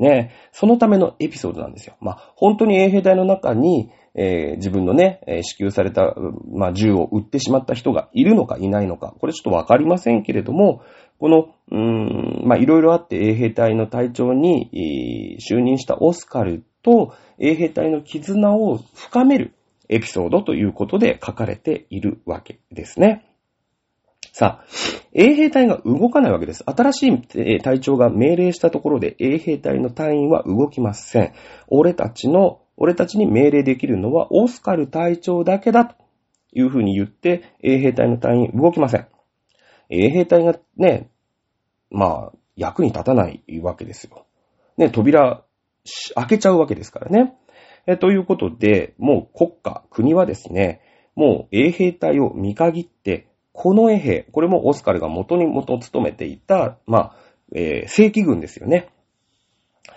[0.02, 0.32] ね。
[0.52, 1.96] そのためのエピソードなんですよ。
[2.00, 6.14] まあ、本当に衛兵隊の中に、えー、自分のね、支給された、
[6.52, 10.82] まあ、銃を撃ってしまった人がいるのかいないのか、これちょっとわかりませんけれども、
[11.18, 19.54] この、うーん、まあ、いろいろあって衛兵隊の隊長に、就任したオスカルと衛兵隊の絆を深める
[19.88, 23.29] エピソードということで書かれているわけですね。
[24.32, 24.64] さあ、
[25.12, 26.64] 衛兵隊が動かないわけです。
[26.64, 31.32] 新しい隊長が命令したところで衛兵隊の隊員は動きません。
[31.68, 35.96] 俺たちの俺たちに命令できるのはオスカル隊長だけだと
[36.52, 39.06] いうふうに言って、衛兵隊の隊員動きません。
[39.90, 41.10] 衛兵隊がね、
[41.90, 44.24] まあ、役に立たないわけですよ。
[44.76, 45.44] ね、扉、
[46.14, 47.34] 開けちゃうわけですからね。
[47.86, 50.80] えということで、もう国家、国はですね、
[51.16, 57.16] もう衛兵隊を見限って、この衛兵、これもオスカルが元に元を務めていた、まあ、
[57.54, 58.88] えー、正規軍ですよね。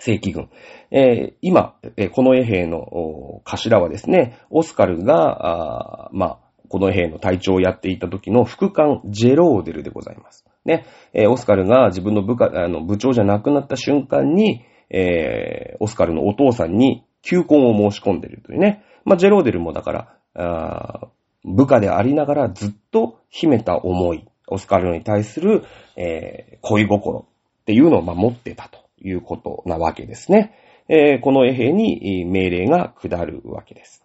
[0.00, 0.50] 正規軍。
[0.90, 6.38] えー、今、えー、この衛兵の頭はですね、オスカルが、あまあ、
[6.68, 10.44] この衛兵の隊長をやっていた時の副官ジェローデルでございます。
[10.64, 18.84] ね、えー、オスカルが自分の部下、あの、部長じゃなくなった瞬間に、えー、オスカルのお父さんに求婚を申し込んでるというね。
[19.04, 21.08] まあ、ジェローデルもだから、あ
[21.44, 25.64] 部下でありながらずっと秘めた思い、オスカルに対する、
[25.96, 27.26] えー、恋心
[27.62, 28.84] っていうのを、まあ、持ってたと。
[29.04, 30.54] いうことなわけですね。
[30.88, 34.04] えーこの衛兵に命令が下るわけです。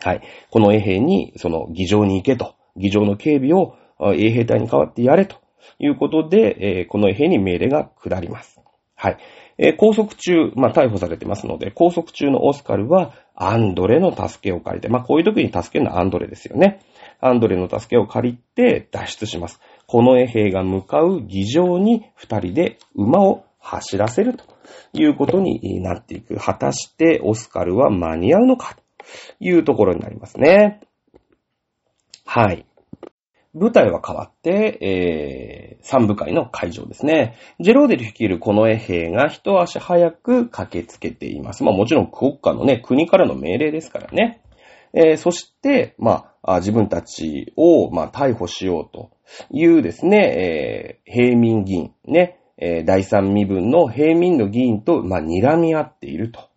[0.00, 0.22] はい。
[0.50, 2.54] この衛兵に、その、議場に行けと。
[2.76, 3.74] 議場の警備を
[4.14, 5.36] 衛兵隊に代わってやれと
[5.80, 8.60] いうことで、えーこの衛兵に命令が下ります。
[8.94, 9.18] はい。
[9.58, 16.80] えー拘束中、まあ、逮捕されてますので、拘束中のオスカルは、アンドレの助けを借りて、まあ、こういう時に助けるのはアンドレですよね。
[17.20, 19.60] アンドレの助けを借りて脱出します。
[19.86, 24.44] この衛兵が向かう議場に二人で馬を走らせると
[24.92, 26.36] いうことになっていく。
[26.36, 28.82] 果たしてオスカルは間に合うのかと
[29.38, 30.80] いうところになりますね。
[32.24, 32.67] はい。
[33.54, 37.36] 舞台は変わって、えー、三部会の会場ですね。
[37.60, 41.64] ジェローデル率いるこの衛兵が一足早く駆けつけています。
[41.64, 44.42] まあもちろん国家のね、国からの命令ですからね。
[44.94, 49.10] えーそして、まあ、自分たちを、まあ、逮捕しようと
[49.50, 56.48] いうですね、えー平民議員、ね、えー第三身分の平民の議員と、まあ、睨み合っていると、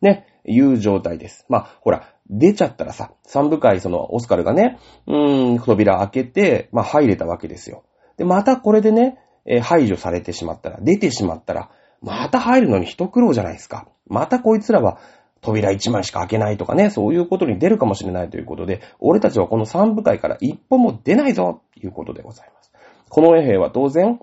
[0.00, 1.44] ね、いう状態です。
[1.48, 7.84] まあ、ほら、出ちゃったらさ、三部会、その、オスカルがね、うーん、扉開けて、まあ、入れたわけですよ。
[8.16, 13.86] で、またこれでね、えー排除されてしまったら、出てしまったら、また入るのに一苦労じゃないですか。
[14.06, 14.98] またこいつらは、
[15.42, 22.72] 扉一枚しか開けないとかね、そういうことに出るかもしれないということで、俺たちはこの三部会から一歩も出ないぞということでございます。
[23.08, 24.20] この衛兵は当然、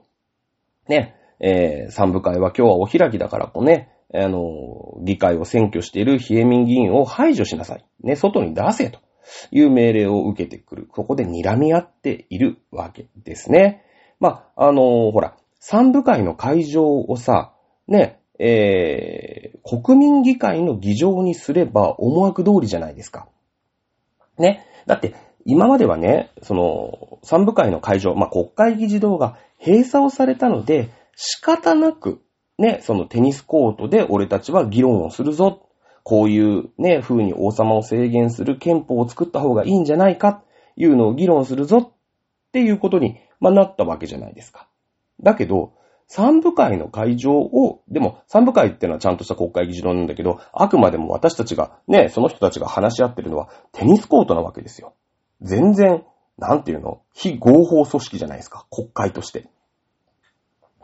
[0.88, 7.86] ね、えー三部会は今日はお開きだから、こうね、あの、議会を占拠している非営民議員を排除しなさい。
[8.02, 9.00] ね、外に出せと
[9.52, 10.88] いう命令を受けてくる。
[10.88, 13.84] ここで睨み合っているわけですね。
[14.20, 17.54] まあ、あのほら、三部会の会場をさ、
[17.88, 23.28] ね、えー、国民議会の議場にすれば思惑通りじゃないですか。
[24.38, 24.66] ね。
[24.88, 25.14] だって、
[25.46, 32.22] 今まではね、その、三部会の会場、まあ、国会議事堂が閉鎖をされたので、仕方なく、
[32.60, 35.66] ね、そのテニスコートで俺たちは議論をするぞ。
[36.04, 40.44] こういうね、風に王様を制限する憲法を作った方がいいんじゃないか、
[40.76, 41.92] いうのを議論するぞっ
[42.52, 44.68] ていうことに、まあ、なったわけじゃないですか。
[45.22, 45.74] だけど、
[46.08, 54.96] 三部会の会場を、でも三部会ってのはちゃんとした国会議事堂なんだけど、あくまでも私たちが、ね、その人たちが話し合ってるのはテニスコートなわけですよ。
[55.42, 56.04] 全然、
[56.38, 58.66] なんていうの、非合法組織じゃないですか。
[58.72, 59.50] 国会として。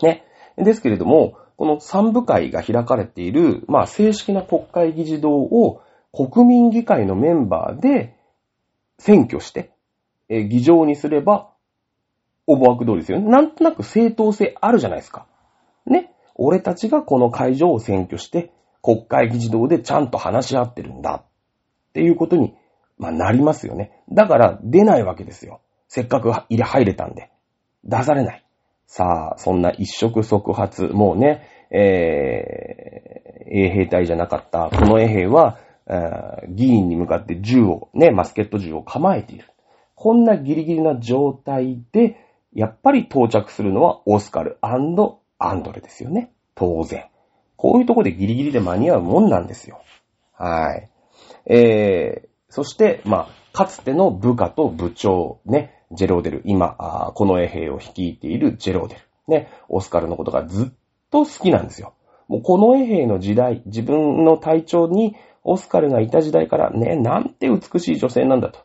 [0.01, 0.23] ね。
[0.57, 8.15] ですけれども、この三部会が開かれている、まあ正式な国会議事堂を国民議会のメンバーで
[8.97, 9.71] 選挙して、
[10.29, 11.51] え議場にすれば、
[12.47, 13.29] 思惑通りですよね。
[13.29, 15.25] なんとなく正当性あるじゃないですか。
[15.85, 16.13] ね。
[16.35, 21.23] 俺たちがこの会場を選挙して、国会議事堂でちゃんと話し合ってるんだ。
[21.23, 22.55] っていうことに、
[22.97, 24.03] まあ、なりますよね。
[24.11, 25.61] だから、出ないわけですよ。
[25.87, 27.31] せっかく入れ入れたんで。
[27.83, 28.44] 出されない。
[28.87, 35.59] さあ、そんな一触即発、もうね、えー、衛兵隊じゃなかった、この衛兵は、
[36.49, 39.45] 議員に向かって銃を、ね、マスケット銃を構えている。
[39.95, 42.17] こんなギリギリな状態で、
[42.53, 45.19] やっぱり到着するのはオスカルアンド
[45.73, 46.31] レですよね。
[46.55, 47.05] 当然。
[47.57, 49.81] こういうとこでギリギリで間に合うもんなんですよ。
[50.33, 50.89] はい。
[51.45, 60.67] えー、そして、まあ、かつての部下と部長、ね、ジェローデル、今、この衛兵を率いているジェローデル、ね、オスカルのことがずっ
[61.11, 61.93] と好きなんですよ。
[62.27, 68.59] もうこの衛兵の時代、自分の体調にオスカルがいた時代からね、なんて美しい女性なんだと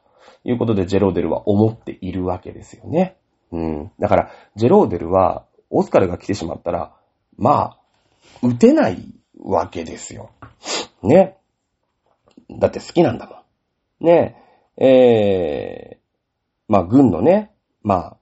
[0.44, 3.16] いうことでジェローデルは思っているわけですよね。
[3.52, 3.92] うん。
[3.98, 6.94] だから、ジェローデルは、オスカルが来てしまったら、
[7.36, 7.76] ま
[8.42, 8.98] あ、撃てない
[9.38, 10.30] わけですよ。
[11.02, 11.36] ね。
[12.50, 13.36] だって好きなんだも
[14.00, 14.06] ん。
[14.06, 14.36] ね。
[14.76, 15.99] えー、
[16.70, 17.50] まあ、軍のね、
[17.82, 18.16] まあ、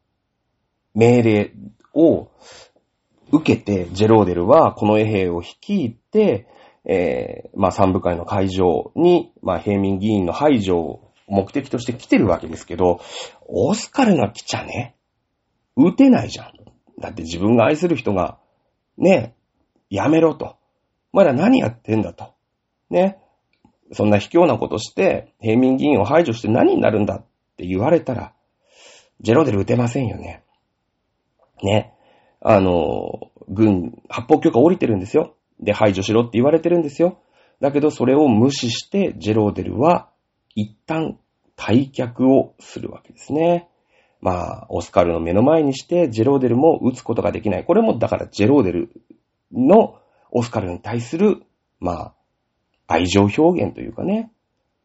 [0.95, 1.53] 命令
[1.93, 2.31] を
[3.31, 6.49] 受けて、ジェローデルはこの衛兵を率いて、
[6.87, 13.03] えー、まあ、三部会の会場に、まあ、平民議員の排除を目的として来てるわけですけど、
[13.47, 14.97] オスカルが来ちゃね、
[15.77, 16.53] 撃てないじゃん。
[16.99, 18.39] だって自分が愛する人が、
[18.97, 19.35] ね、
[19.91, 20.57] やめろと。
[21.13, 22.33] まだ何やってんだと。
[22.89, 23.19] ね。
[23.93, 27.27] そんな卑怯なことして、平民議員を排除して何になるんだっ
[27.59, 28.33] て言われたら、
[29.21, 30.43] ジェロデル撃てませんよね。
[31.63, 31.95] ね。
[32.41, 35.35] あの、軍、発砲許可降りてるんですよ。
[35.61, 37.19] で、排除しろって言われてるんですよ。
[37.61, 40.11] だけど、それを無視して、ジェローデルは、
[40.55, 41.19] 一旦、
[41.57, 43.69] 退却をするわけですね。
[44.21, 47.65] まあ、オスカルの目の前にして、ジェローデルも撃つことができない。
[47.65, 48.91] これも、だから、ジェローデル
[49.53, 49.99] の
[50.31, 51.43] オスカルに対する、
[51.81, 52.15] まあ、
[52.87, 54.31] 愛情表現というかね。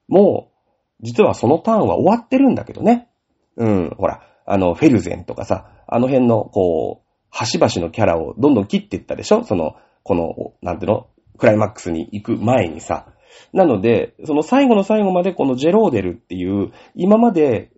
[0.07, 3.09] もう、実はそのターンは終わってるんだけどね。
[3.58, 9.43] うん、ほら、あの、フェルゼンとかさ、あの辺の、こう、端々のキャラをどんどん切っていったでしょ？
[9.43, 11.08] その、この、なんていうの？
[11.38, 13.08] クライマックスに行く前にさ。
[13.54, 17.72] なので、その最後の最後までこのジェローデルっていう、今まで、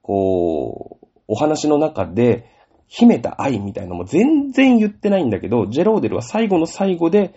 [0.00, 2.46] こう、お話の中で
[2.88, 7.34] 秘めた愛みたいなのも全然言ってないんだけど、ジェローデルは最後の最後で、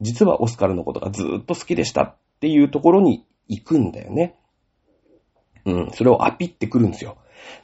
[0.00, 4.36] 実はオスカルのことがずっと好きでしたっていうところに行くんだよね。
[5.64, 7.18] うん、それをアピってくるんですよ。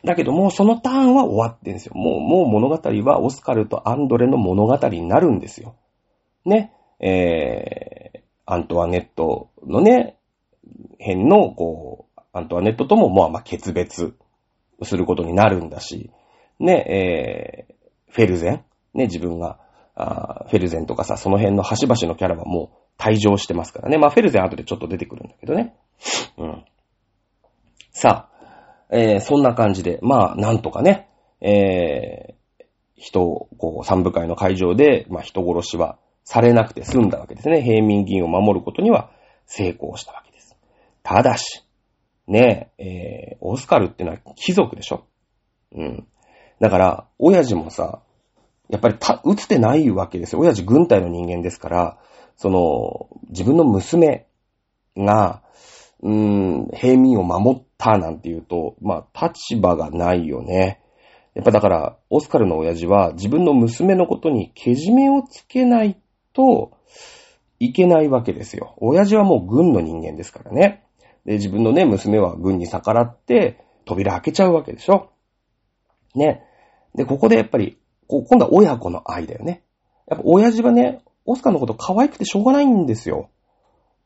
[0.05, 1.93] だけどもうそのターンは終わってんですよ。
[1.95, 2.77] もう、もう物語
[3.11, 5.75] はオスカルとアンドレの物語になるんですよ。
[6.45, 6.73] ね。
[7.01, 10.17] えー、アントワネットのね、
[10.99, 14.15] 辺の、こう、アントワネットとも、まあまあ決別
[14.83, 16.11] することになるんだし、
[16.61, 18.53] ね、えー、フェルゼン、
[18.95, 19.61] ね、自分が、
[19.95, 23.99] あフェルゼンとかさ、その辺の端々のキャラはもう退場してますからね。
[23.99, 25.75] まあ、フェルゼン後でちょっと出てくるんだけどね。
[26.37, 26.65] うん。
[27.91, 28.28] さあ、
[28.91, 31.09] えー、そんな感じで、まあ、なんとかね、
[31.41, 32.65] えー、
[32.97, 37.63] 人を、こう、三部会の会場で、まあ、人殺しはされなくて済んだわけですね。
[37.63, 39.11] 平民議員を守ることには
[39.47, 40.57] 成功したわけです。
[41.03, 41.65] ただし、
[42.27, 45.07] ねえ、えー、オスカルってのは貴族でしょ
[45.75, 46.07] うん。
[46.61, 48.03] だから、親父もさ、
[48.69, 50.41] やっぱりた、打つてないわけですよ。
[50.41, 51.99] 親父軍隊の人間ですから、
[52.37, 54.27] その、自分の娘
[54.97, 55.43] が、
[56.03, 60.81] うーん、平民を守ったなんて言うと、まあ、立場がないよね。
[61.35, 66.01] やっぱだから、オスカルの親父は自分の娘のことにけじめをつけない
[66.33, 66.73] と
[67.61, 68.75] いけないわけですよ。
[68.79, 70.85] 親父はもう軍の人間ですからね。
[71.25, 75.11] で、自分のね、娘は軍に逆らって扉開けちゃうわけでしょ。
[76.15, 76.43] ね。
[76.95, 79.63] で、ここでやっぱり、こ今度は親子の愛だよね。
[80.09, 83.31] やっぱ親父はね、オスカーのこと可愛くてしょうがないんですよ。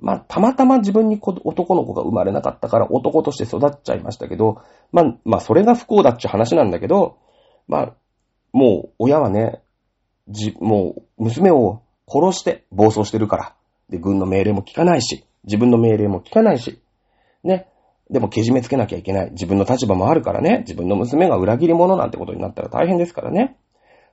[0.03, 7.19] まあ、たまたま自分に男の子が生まれなかったから男として育っちゃいましたけど、まあ、まあ、それが不幸だっちゅう話なんだけど、
[7.69, 7.93] まあ、
[8.53, 9.63] もう親はね、
[10.29, 13.55] じ、もう娘を殺して暴走してるから。
[13.91, 16.83] で、軍の命令も聞かないし、自分の命令も聞かないし、
[17.45, 17.69] ね。
[18.11, 19.31] でもけじめつけなきゃいけない。
[19.31, 20.59] 自分の立場もあるからね。
[20.67, 23.57] 自分の娘が裏切り者なんてことになったら大変ですからね。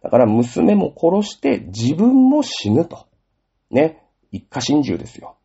[0.03, 3.07] だから娘も殺して自分も死ぬと。
[3.71, 4.03] ね。
[4.31, 5.35] 一家心中ですよ。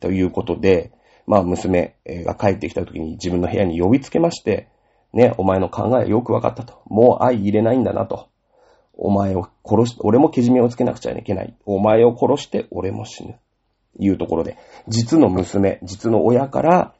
[0.00, 0.92] ということで、
[1.26, 4.68] まあ娘が帰ってきた時に自分の部屋に呼びつけまして、
[5.12, 6.82] ね、お前の考えよくわかったと。
[6.86, 8.28] もう愛入れないんだなと。
[8.94, 11.54] お前を殺し、俺もけじめをつけなくちゃいけない。
[11.64, 13.36] お前を殺して俺も死ぬ。
[13.98, 14.56] いうところで、
[14.88, 16.94] 実の娘、実の親から、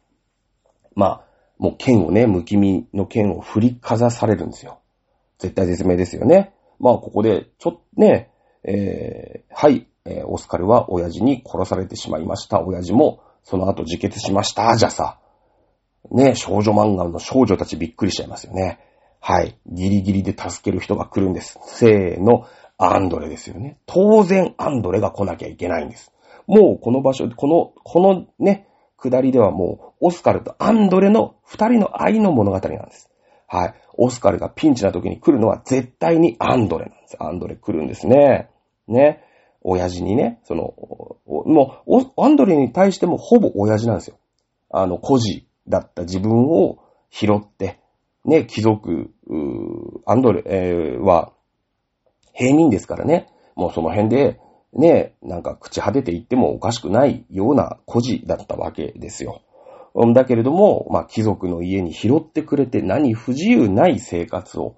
[0.95, 1.25] まあ、
[1.59, 4.81] もう剣をね、無気味の剣を振りかざされるんですよ。
[5.39, 6.53] 絶対絶命ですよね。
[6.79, 8.31] まあ、ここで、ちょっとね、
[8.65, 12.61] えー、はい、えー、オスカルは親父に殺されてしまいました。
[12.61, 14.77] 親父も、その後自決しました。
[14.77, 15.19] じゃさ、
[16.11, 18.79] ね、少女漫画の少女たちびっくりしちゃいますよね。
[19.21, 19.59] はい。
[19.67, 21.59] ギリギリで助ける人が来るんです。
[21.65, 22.47] せーの、
[22.79, 23.79] アンドレですよね。
[23.85, 26.13] 当然、アンドレが来なきゃいけないんです。
[26.47, 33.11] もうこの場所、この、このね、下りではもう、オスカルとアンドレの二人の愛の物語なんです。
[33.47, 33.75] はい。
[33.99, 37.17] オスカルがピンチな時に来るのは絶対にアンドレなんです。
[37.19, 38.49] アンドレ来るんですね。
[38.89, 39.23] ね。
[39.63, 40.75] 親父にね、その、
[41.27, 44.19] もう、アンドレに対してもほぼ親父なんですよ。
[44.71, 46.79] あの、孤児だった自分を
[47.11, 47.79] 拾って、
[48.25, 49.11] ね、貴族、
[50.07, 51.33] アンドレ、えー、は、
[52.33, 53.27] 平民ですからね。
[53.55, 54.41] もうその辺で、
[54.73, 59.43] ね、なんか口果てて言ってもおかしくないような孤児だったわけですよ。
[60.15, 64.77] だけれども、まあ、貴族の家に拾ってくれて何不自由ない生活を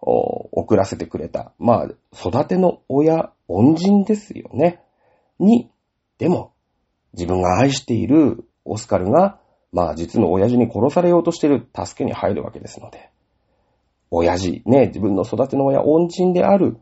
[0.00, 1.52] 送らせてくれた。
[1.58, 4.80] まあ、育ての親、恩人ですよね。
[5.38, 5.70] に、
[6.18, 6.52] でも、
[7.12, 9.38] 自分が愛しているオスカルが、
[9.72, 13.10] まあ、実の親父に殺されようとしている助けに入るわけですので、
[14.10, 16.78] 親父、ね、自分の育ての親、恩人である、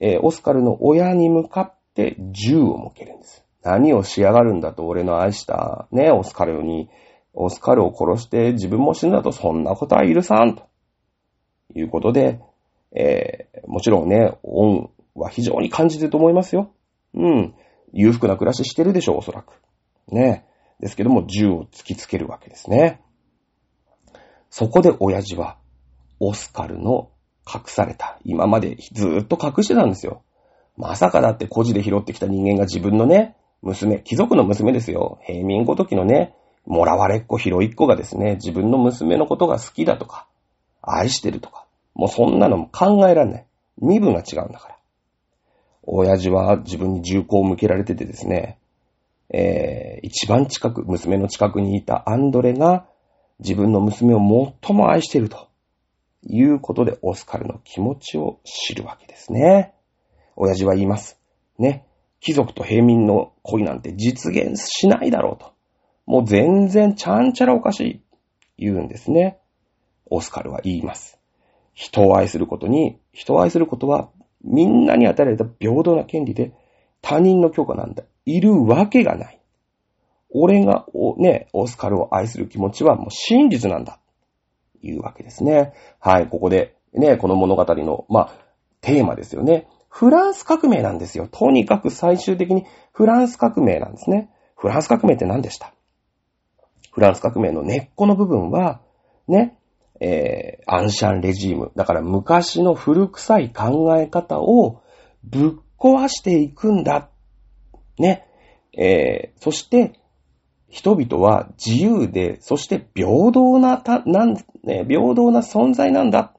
[0.00, 3.44] えー、オスカルの親に向かって銃を向けるんです。
[3.62, 6.88] 何をしやがるんだと俺の愛したね、オスカルに、
[7.34, 10.68] オスカルを殺して自分も死んだとそんなことは許さんと
[11.74, 12.40] いうことで、
[12.92, 16.72] えー、もちろんね、恩は非常に感じてると思いますよ。
[17.14, 17.54] うん。
[17.92, 19.60] 裕福な暮らししてるでしょう、おそらく。
[20.08, 20.46] ね。
[20.80, 23.00] ですけども、銃を突きつけるわけですね。
[24.50, 25.58] そこで親父は、
[26.20, 27.10] オスカルの
[27.46, 30.22] 隠された、今までずっと隠してたんですよ。
[30.76, 35.18] まさかだって孤児で拾ってきた人間が自分のね、娘、貴族の娘ですよ。
[35.22, 36.34] 平民ごときのね、
[36.66, 40.28] もらわれっ子、広いっ子がですね、自分の娘のことが好きだとか、
[40.82, 41.66] 愛してるとか、
[41.98, 43.46] もうそんなのも考えられない。
[43.80, 44.78] 身分が違うんだから。
[45.82, 48.58] 親父は自分に銃口を向けられててですね、
[49.30, 52.86] えー、一番近く、娘の近くにいたアンドレが
[53.40, 55.48] 自分の娘を最も愛していると
[56.22, 59.74] いうことでオスカルの気持ちを知るわけですね。
[60.36, 61.18] 親父は言います。
[61.58, 61.84] ね。
[62.20, 65.52] 貴族と平民の恋なんて実現しないだろうと。
[66.06, 68.02] もう全然ちゃんちゃらおかしい。
[68.56, 69.38] 言うんですね。
[70.10, 71.17] オスカルは言います。
[71.80, 74.10] 人を愛することに、人を愛することは
[74.42, 76.52] みんなに与えられた平等な権利で
[77.02, 78.02] 他人の許可なんだ。
[78.26, 79.40] いるわけがない。
[80.30, 80.86] 俺が、
[81.18, 84.00] ね、オスカルを愛する気持ちはもう真実なんだ。
[84.82, 85.72] いうわけですね。
[86.00, 88.32] はい、ここで、ね、この物語の、まあ、
[88.80, 89.68] テーマですよね。
[89.88, 91.28] フランス革命なんですよ。
[91.30, 94.30] とにかく最終的にフランス革命なんですね。
[94.56, 95.72] フランス革命って何でした？
[96.90, 98.80] フランス革命の根っこの部分は、
[99.28, 99.57] ね、
[100.00, 101.72] えー、アンシャンレジーム。
[101.76, 104.82] だから昔の古臭い考え方を
[105.24, 107.08] ぶっ壊していくんだ。
[107.98, 108.26] ね。
[108.76, 109.98] えー、そして、
[110.68, 116.34] 人々は自由で、そして平等な、た、なん、ね、平等な存在なんだ。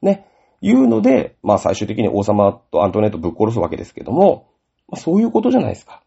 [0.00, 0.26] ね。
[0.60, 4.48] いうので、まあ最終的に王様とアントネットぶっ殺すわけですけども、
[4.88, 6.02] まあそういうことじゃないですか。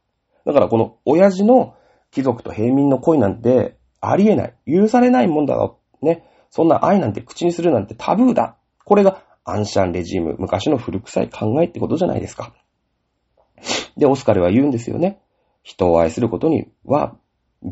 [0.46, 1.76] だからこの親父の
[2.10, 4.56] 貴族と平民の恋なんてありえない。
[4.66, 5.78] 許されないもんだろ。
[6.02, 6.24] ね。
[6.50, 8.56] そんな愛なんて口にするなんてタブーだ。
[8.86, 12.54] これがアンシャンレジーム、昔の古臭い考えってことじゃないですか。
[13.98, 15.20] で、オスカルは言うんですよね。
[15.64, 17.16] 人を愛することには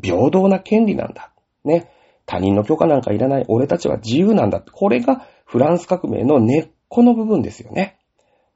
[0.01, 1.31] 平等な権利なんだ。
[1.63, 1.91] ね。
[2.25, 3.45] 他人の許可なんかいらない。
[3.47, 4.59] 俺たちは自由なんだ。
[4.59, 7.99] これがフランス革命の根っこの部分ですよね。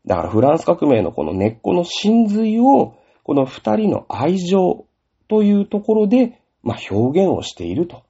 [0.05, 4.85] だからフランス革命のこの根っこの真髄を、この二人の愛情
[5.27, 8.03] というところで、まあ、表現をしていると、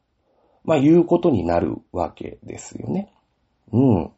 [0.64, 3.12] まあ、いうことになるわけですよね。
[3.72, 4.12] うん。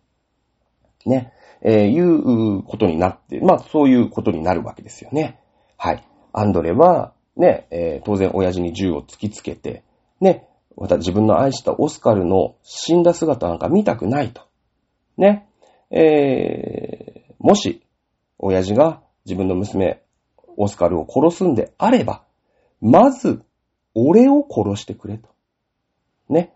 [1.06, 1.34] ね。
[1.62, 5.40] えー、いうことになって、まあ、そういうことになるわけですよね。
[5.78, 6.08] はい。
[6.34, 9.84] アンドレは、ね、えー、当然親父に銃を突きつけて、
[10.20, 14.42] ね、また自分の愛したオスカルの死んだ姿なんか見たくないと。
[15.18, 15.48] ね。
[15.92, 17.84] えー、もし、
[18.40, 20.02] 親父が自分の娘、
[20.58, 22.24] オスカルを殺すんであれば、
[22.82, 23.44] まず、
[23.94, 25.30] 俺を殺してくれと。
[26.34, 26.54] ね。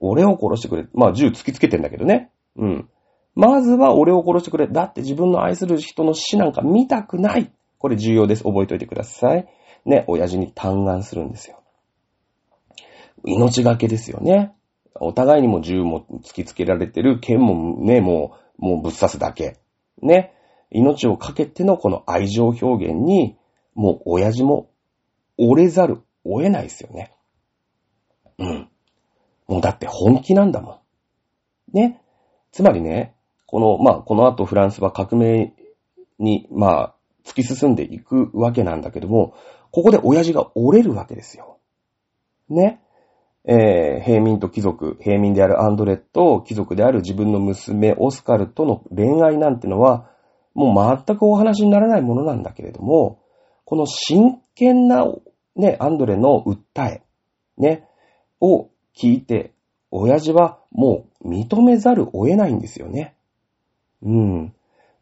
[0.00, 0.86] 俺を殺してくれ。
[0.94, 2.30] まあ、銃突きつけてんだけどね。
[2.56, 2.88] うん。
[3.34, 4.66] まずは俺を殺してくれ。
[4.66, 7.52] だって自分の愛する人の死なんか見たくない。
[7.78, 8.44] これ重要です。
[8.44, 9.46] 覚えておいてください。
[9.84, 11.62] ね、親父に嘆願するんですよ。
[13.24, 14.52] 命がけですよね。
[14.94, 19.58] お互いにも銃も突きつけられてる、剣もね、もう、もうぶっ刺すだけ。
[20.02, 20.32] ね。
[20.70, 23.36] 命をかけてのこの愛情表現に、
[23.74, 24.70] もう親父も
[25.36, 27.12] 折れざるを得ないですよね。
[28.38, 28.68] うん。
[29.46, 30.82] もうだって本気なんだも
[31.72, 31.76] ん。
[31.76, 32.00] ね。
[32.52, 33.14] つまりね、
[33.46, 35.52] この、まあ、この後フランスは革命
[36.18, 36.94] に、まあ、
[37.24, 39.34] 突き進んでいくわけなんだけども、
[39.70, 41.58] ここで親父が折れるわけですよ。
[42.48, 42.80] ね。
[43.48, 50.10] えー、平民と貴族、平民であるアンドレット、貴族である自分の娘オスカルとの恋愛なんてのは、
[50.54, 53.20] もう全くお話にならないものなんだけれども、
[53.64, 55.04] この真剣な、
[55.54, 57.02] ね、アンドレの訴え、
[57.58, 57.86] ね、
[58.40, 59.52] を聞いて、
[59.90, 63.14] 親父はもう認めざるを得ないんですよね。
[64.02, 64.46] うん。
[64.46, 64.52] っ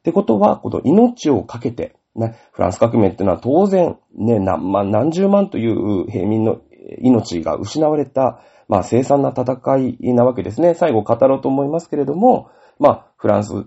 [0.03, 6.61] てことは、この命をかけて、ね、フランス革命っていうのは当然、ね、何万、何十万という平民の
[6.99, 10.75] 命が失われた、まあ、凄惨な戦いなわけですね。
[10.75, 13.67] 最後語ろうと思いますけれども、まあ、フランス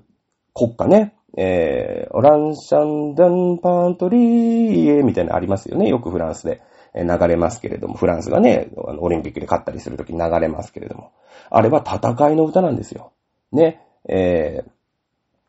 [0.54, 5.88] 国家ね、えー、オランシャンダンパントリーエみたいなのありますよね。
[5.88, 6.62] よくフランスで
[7.04, 11.12] 流れますけれども、フランスがね、オリンピックで勝ったりするときに流れますけれども、
[11.50, 13.12] あれは戦いの歌なんですよ。
[13.52, 14.70] ね、えー、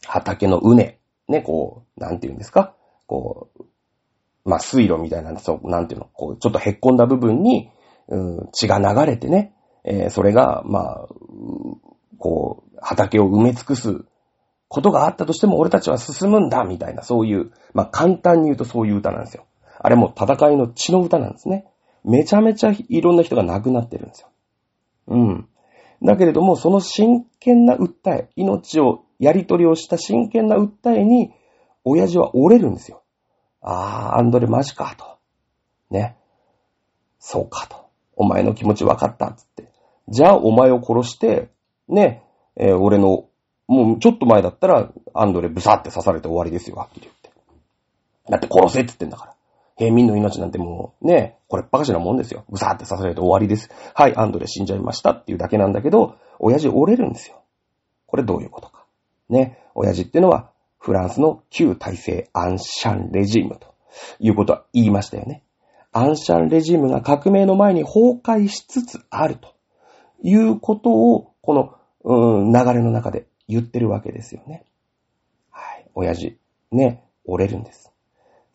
[0.07, 2.75] 畑のうね、ね、こう、なんて言うんですか？
[3.07, 3.65] こう、
[4.45, 7.71] まあ、水路みたいな、そう、なんていうの、こう、ちょっと凹んだ部分に、
[8.09, 11.09] うん、血が流れてね、えー、それが、まあ、
[12.19, 14.05] こう、畑を埋め尽くす
[14.69, 19.45] ことがあったとしても俺たちは進むんだ、みたいな、そういう、まあ、簡単に言うとそういう歌なんですよ。
[19.81, 21.67] あれも戦いの血の歌なんですね。
[22.05, 24.29] めちゃめちゃいろんな人が亡くなってるんですよ。
[25.09, 25.49] うん。
[26.03, 31.33] だけれども、その真剣な訴え、命をやり取りをした真剣な訴えに、
[31.85, 33.03] 親父は折れるんですよ。
[33.61, 35.19] ああ、アンドレマジか、と。
[35.91, 36.17] ね。
[37.19, 37.89] そうか、と。
[38.17, 39.71] お前の気持ち分かった、つって。
[40.09, 41.51] じゃあ、お前を殺して、
[41.89, 42.23] ね、
[42.57, 43.27] えー、俺の、
[43.67, 47.31] もうちょっと前だったら、アンドレブサって刺されて終わりですよ、はっきり言って。
[48.31, 49.38] だって殺せって言ってんだから。
[49.79, 52.45] 平民の命なんてもう、ね、これっぱかしなもんですよ。
[52.51, 53.71] ブサって刺されて終わりです。
[53.95, 57.41] はい、アンドレ死んじゃいましたっていうだけなんだけど、親父折れるんですよ。
[58.07, 58.85] これどういうことか。
[59.29, 63.75] ね、親父っていうのは、フランスの旧体制アンシャンレジームと
[64.19, 65.45] いうことは言いましたよね。
[65.93, 69.55] アンシャンレジームが革命の前に崩壊しつつあると
[70.23, 71.75] いうことを、この、
[72.05, 74.65] うん、流れの中で言ってるわけですよね。
[75.51, 75.87] はい。
[75.95, 76.39] 親父、
[76.73, 77.88] ね、折れるんです。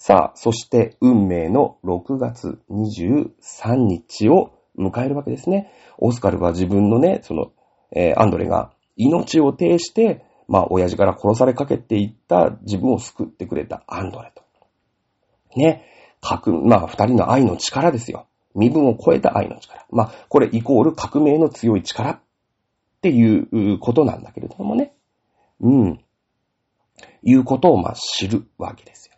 [0.05, 5.71] さあ、そして運命の6月23日を迎えるわけですね。
[5.97, 7.53] オスカルは自分のね、その、
[7.95, 14.43] えー、アンドレが命を呈して、まあ、親父から殺されかけていった自分を救ってくれたアンドレと。
[15.55, 15.85] ね。
[16.19, 18.27] 革、まあ、二人の愛の力ですよ。
[18.55, 19.85] 身分を超えた愛の力。
[19.89, 22.19] まあ、これイコール革命の強い力っ
[23.01, 24.93] ていうことなんだけれどもね。
[25.61, 26.03] うん。
[27.23, 29.12] いうことを、まあ、知るわけですよ。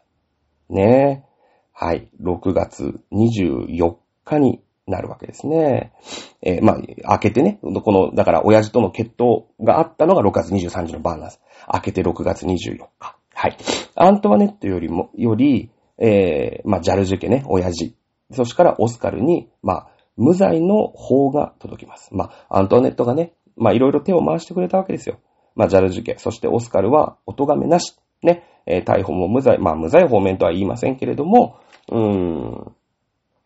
[0.70, 1.36] ねえ。
[1.74, 2.09] はい。
[2.22, 5.93] 6月24日になるわけですね。
[6.41, 11.41] えー、まあ、開けてね、この、だから親父との決闘があったのが6月23日の晩なんです。
[11.72, 12.89] 開けて6月24日。
[13.34, 13.57] はい。
[13.95, 17.95] アントワネットよりも、より、えー、まあ、ジャルジュ家ね、親父。
[18.32, 19.88] そしてからオスカルに、まあ、
[20.18, 22.13] 無罪の法が届きます。
[22.13, 25.20] まあ、アントワネットがね、まあ、いろいろ手を回してくれたわけですよ。
[25.55, 27.97] まあ、ジャルジュ家、そしてオスカルは、お咎めなし。
[28.26, 31.59] ね、えー、逮捕も無罪、まあ、無罪方面とは言いませんけれども、
[31.89, 32.76] うーん、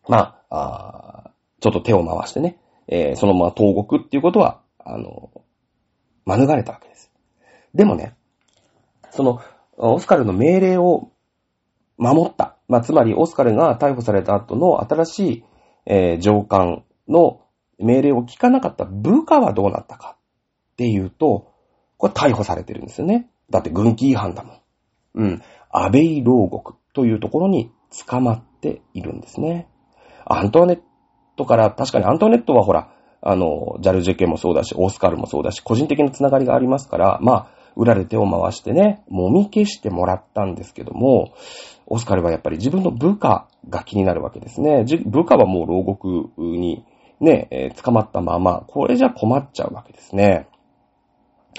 [0.07, 2.57] まあ、あちょっと手を回してね、
[2.87, 5.29] えー、そのまま投獄っていうことは、あの、
[6.25, 7.11] 免れたわけです。
[7.73, 8.15] でもね、
[9.11, 9.41] その、
[9.77, 11.11] オスカルの命令を
[11.97, 12.57] 守った。
[12.67, 15.43] まあ、つまり、オスカルが逮捕された後の新しい、
[15.85, 17.41] えー、上官の
[17.77, 20.17] 命令を聞かなかった部下はどうなったか
[20.73, 21.51] っていうと、
[21.97, 23.29] これ逮捕されてるんですよね。
[23.49, 24.58] だって軍機違反だもん。
[25.15, 25.41] うん。
[25.71, 27.71] 安倍牢獄というところに
[28.07, 29.67] 捕まっているんですね。
[30.25, 30.79] アントワネッ
[31.35, 32.91] トから、確かにアントワネットはほら、
[33.21, 41.33] あの、ジャルジェケもそうだし、オスカルもそうだし、個人的なつながりがありますから、まあ、裏で手を回してね、揉み消してもらったんですけども、
[41.85, 44.85] オスカルはやっぱり自分の部下が気になるわけですね。
[45.05, 46.85] 部下はもう牢獄に
[47.19, 50.47] ね、えー、捕まったまま、これじゃ困っちゃうわけですね。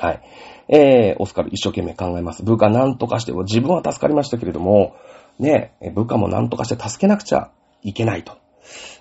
[0.00, 0.22] はい。
[0.68, 2.42] えー、オスカル一生懸命考えます。
[2.42, 4.96] 部下何とかして、自分は助かりましたけれども、
[5.38, 7.50] ね、部下も何とかして助けなくちゃ
[7.82, 8.38] いけないと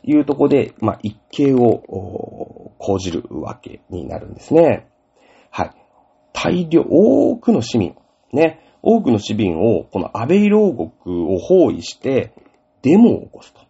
[0.04, 4.90] いうとこで、まあ、一計を講じるわけになるんですね。
[5.52, 5.72] はい。
[6.34, 7.96] 大量、多くの市民、
[8.34, 12.34] ね、多くの市民を、この安倍牢獄を包囲して、
[12.82, 13.62] デモを起こすと。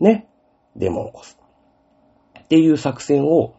[0.00, 0.28] ね。
[0.76, 1.38] デモを起こす。
[2.38, 3.54] っていう作戦を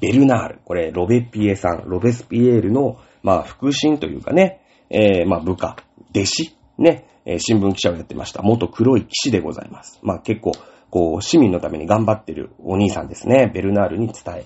[0.00, 5.76] ベルナール、これ、ロベピエさん、ロベスピエールの、まあ、腹心というかね、えー、まあ、部下、
[6.10, 8.42] 弟子、ね、えー、新聞記者をやってました。
[8.42, 9.98] 元黒い騎士でございます。
[10.02, 10.52] まあ、結構、
[10.90, 13.50] こう、市民のために頑張ってるお兄さんですね。
[13.52, 14.44] ベルナールに伝える。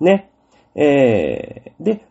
[0.00, 0.30] ね。
[0.74, 2.06] えー、で、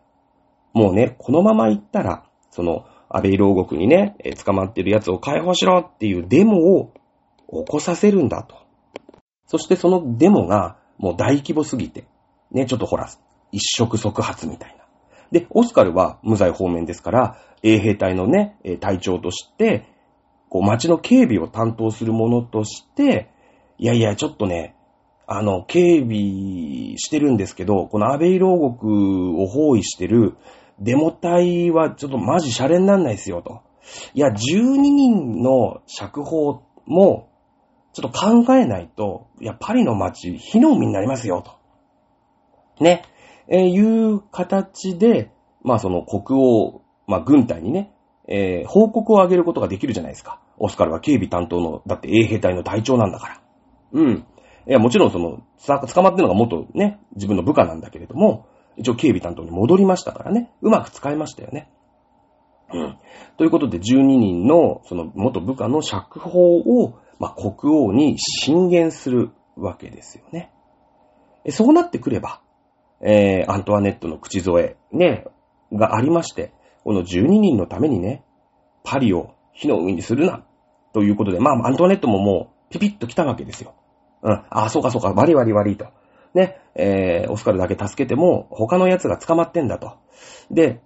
[0.73, 6.93] もうね、このまま行ったら、その、安倍牢獄にね、えー、捕まってる奴を解放しろっていうデモを
[7.51, 8.55] 起こさせるんだと。
[9.47, 12.05] そしてそのデモがもう大規模すぎて、
[12.51, 13.09] ね、ちょっとほら、
[13.51, 14.85] 一触即発みたいな。
[15.31, 19.85] で、オスカルは無罪方面ですから、衛兵隊のね、隊長として、
[20.49, 23.29] こう、街の警備を担当する者として、
[23.77, 24.75] いやいや、ちょっとね、
[25.25, 30.35] あの、警備してるんですけど、この安倍牢獄を包囲してる
[30.79, 33.61] デモ隊はちょっとマジシャレになんないですよ、と。
[34.13, 34.35] いや、12
[34.77, 37.29] 人の釈放も、
[37.93, 41.60] ちょっと考えないと、いや、パリの街、火の海になりますよ、と。
[42.81, 43.03] ね、
[43.47, 45.31] えー、いう形で、
[45.63, 47.93] まあその国王、まあ軍隊にね、
[48.27, 50.39] えー、報告を上げることができるじゃないですか。
[50.57, 53.41] オスカルは警備担当の、だって衛兵隊の隊長なんだから。
[53.93, 54.25] うん。
[54.67, 58.45] いや、もちろんその、捕まってるのが元ね、自分の部下なんだけれども、
[58.77, 61.69] 一応警備担当に戻りましたからね、うまく使いましたよね。
[62.73, 62.97] うん。
[63.37, 70.51] ということで、12人の、その元部下の釈放を、まあ、国王に進言するわけですよね。
[71.49, 72.41] そうなってくれば、
[73.03, 75.25] えー、アントワネットの口添え、ね、
[75.73, 78.23] がありまして、この12人のためにね、
[78.83, 80.43] パリを火の海にするな、
[80.93, 83.73] ということで、まあ、アントワネットももう、ピピッと来たわけですよ。
[84.23, 84.31] うん。
[84.31, 85.87] ああ、そうかそうか、悪い悪い悪いと。
[86.33, 89.97] ね、えー、オスカルだけ助けても、他の奴が捕まってんだと。
[90.49, 90.81] で、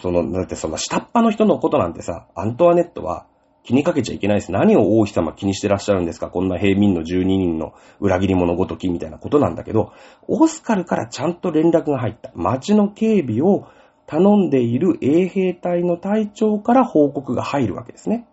[0.00, 3.26] その、だってその下っ端の人のことなんてさ、アントワネットは、
[3.66, 4.52] 気にかけちゃいけないです。
[4.52, 6.30] 何を王妃様気にしてらっしゃるんですか？
[6.30, 9.92] こんな平民の12人の裏切り者ごときみたいなことなんだけど、
[10.28, 12.30] オスカルからちゃんと連絡が入った。
[12.34, 13.66] 街の警備を
[14.06, 18.28] 頼んでいる衛兵隊の隊長から報告が入るわけですね。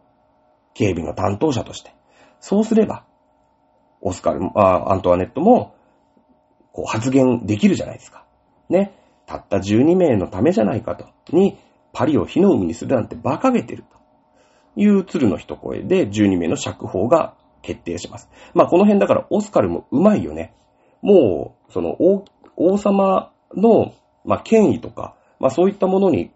[0.75, 1.95] 警備の担当者として。
[2.39, 3.05] そうすれば、
[4.01, 5.75] オスカル、あアントワネットも、
[6.73, 8.25] こう発言できるじゃないですか。
[8.69, 8.99] ね。
[9.25, 11.07] たった12名のためじゃないかと。
[11.35, 11.57] に、
[11.91, 14.02] パリを火の海にするなんて馬鹿げてると。
[14.75, 18.29] いう鶴の一声で12名の釈放が決定します。
[18.53, 20.53] まあこの辺だからオスカルもうまいよね。
[21.01, 23.93] もう、その王王様の、
[24.25, 26.31] まあ、権威とか、まあそういったものに、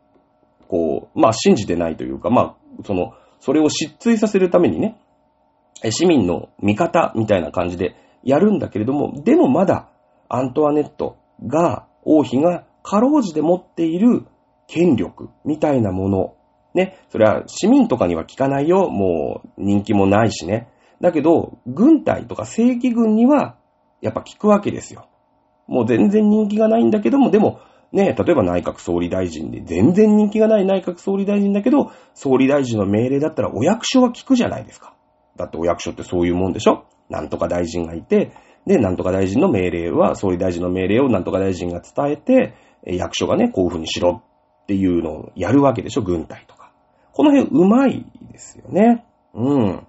[0.67, 4.99] こう、まあ信じてないというか、まあ、その、それを失墜させるためにね、
[5.89, 9.89] 市民の味方みたいな感じでやるんだけれども、でもまだ
[10.27, 14.25] アントワネットが、王妃がかろうじて持っている
[14.67, 16.36] 権力みたいなもの。
[16.77, 16.99] ね。
[17.09, 18.89] それは市民とかには効かないよ。
[18.89, 20.69] もう人気もないしね。
[21.01, 23.57] だけど、軍隊とか正規軍には
[24.01, 25.09] やっぱ効くわけですよ。
[25.67, 27.59] もう全然人気がないんだけども、でも、
[27.91, 34.93] ね、例えば内閣総理大臣で全然人気がない内閣総理大臣だけど、総理大臣の命令だったらお役所は聞くじゃないですか。
[35.35, 38.31] だってお役所ってそういうもんでしょなんとか大臣がいて、
[38.65, 42.53] で、なんとか大臣の命令は、総理大臣の命令をなんとか大臣が伝えて、
[42.83, 44.21] 役所がね、こういう風にしろ
[44.63, 46.56] っていうのをやるわけでしょ軍隊と。
[47.17, 49.03] この辺うまいですよね。
[49.33, 49.87] うん。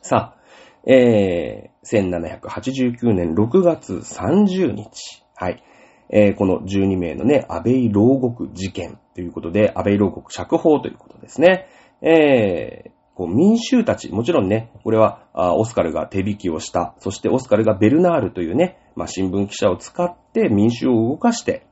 [0.00, 5.22] さあ、えー、1789年6月30日。
[5.34, 5.62] はい。
[6.08, 11.66] えー、この12名のね、安倍牢獄事件ということで、安倍牢獄釈放ということですね。
[12.00, 21.66] えー、こう民衆たち、もちろんね、これはオスカルが手引きをした、そしてオスカルがベルナールというね、まあ、新聞記者を使って民衆を動かして、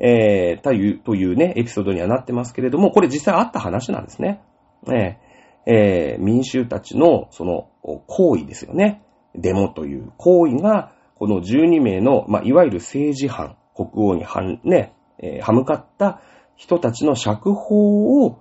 [0.00, 4.42] えー、という、というね、エピソードにはなってますけれども、これ実際あった話なんですね。
[4.88, 7.68] えー、えー、民衆たちのその
[8.06, 9.02] 行為ですよね。
[9.34, 16.20] デモという行為が、この12名の、まあ、いわゆる政治犯、国王にはん、ね、えー、歯向かった
[16.56, 18.40] 人たちの釈放を、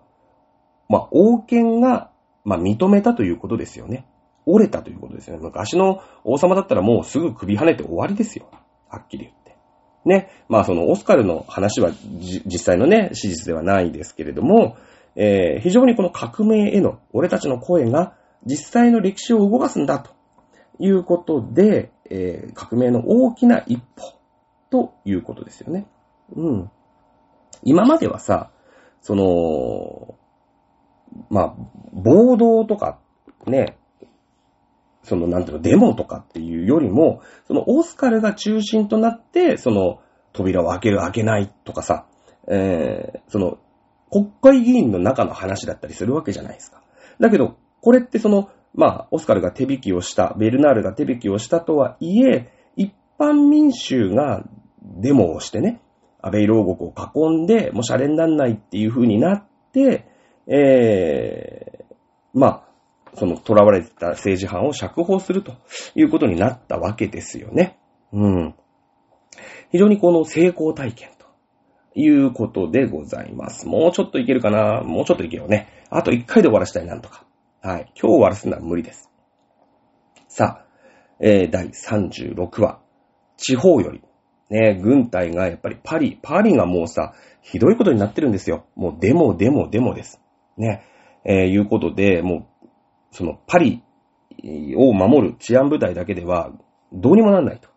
[0.89, 2.12] まあ、王権が、
[2.43, 4.06] まあ、認めたということですよね。
[4.45, 5.41] 折れたということですよね。
[5.41, 8.49] 昔の王様だったらもうすぐ首跳ねて終わりですよ。
[8.89, 9.43] はっきり言って。
[10.06, 10.30] ね。
[10.49, 11.91] まあそのオスカルの話は
[12.45, 14.78] 実際のね、史実ではないですけれども、
[15.16, 20.12] えー、非常にこの革命への俺たちの声が実際の歴史を動かすんだと
[20.80, 24.14] いうことで、えー、革命の大きな一歩
[24.70, 25.88] ということですよね。
[26.36, 26.72] うん。
[27.62, 28.49] 今まではさ、
[29.01, 30.16] その、
[31.30, 31.56] まあ、
[31.93, 32.99] 暴動とか、
[33.45, 33.78] ね、
[35.04, 39.99] その、なんていうの、デモとかっていうよりも、そのオスカルが中心となって、その、
[40.32, 42.08] 扉を開ける開けないとかさ、
[42.47, 43.60] えー、その、
[44.12, 46.82] 国会議員の中の話だったりするわけじゃないですか。
[47.20, 54.43] だけど、これってその、まあ、オスカルが手引きをした、ベルナールが手引きをしたとはいえ、一般民衆が
[54.82, 55.82] デモをしてね、
[56.22, 60.08] 安倍牢獄を囲んで、もうシャレになんないっていう風になって、
[60.47, 61.95] えー、
[62.34, 62.64] まあ、
[63.16, 65.55] その囚われてた政治犯を釈放すると
[65.95, 67.78] いうことになったわけですよね。
[68.11, 68.55] うん。
[69.72, 71.26] 非常にこの成功体験と
[71.95, 73.68] いうことでございます。
[73.68, 74.82] もうちょっといけるかな？
[74.84, 75.68] もうちょっといけよね。
[75.89, 77.26] あと1回で終わらせたいなんとか。
[77.61, 77.91] はい。
[77.93, 79.09] 今日終わらすのは無理です。
[80.28, 80.66] さあ、
[81.20, 82.80] えー、第36話。
[83.38, 84.01] 地方より
[84.53, 88.68] ね、軍隊がやっぱりパリ、パリがもうさ、ひどいことになってるんですよ。
[88.76, 90.22] もうデモ、デモ、デモです。
[90.57, 90.86] ね、
[91.26, 92.45] えー、いうことで、もう、
[93.14, 93.82] そのパリ
[94.76, 96.51] を守る治安部隊だけでは
[96.91, 97.70] どうにもなんないと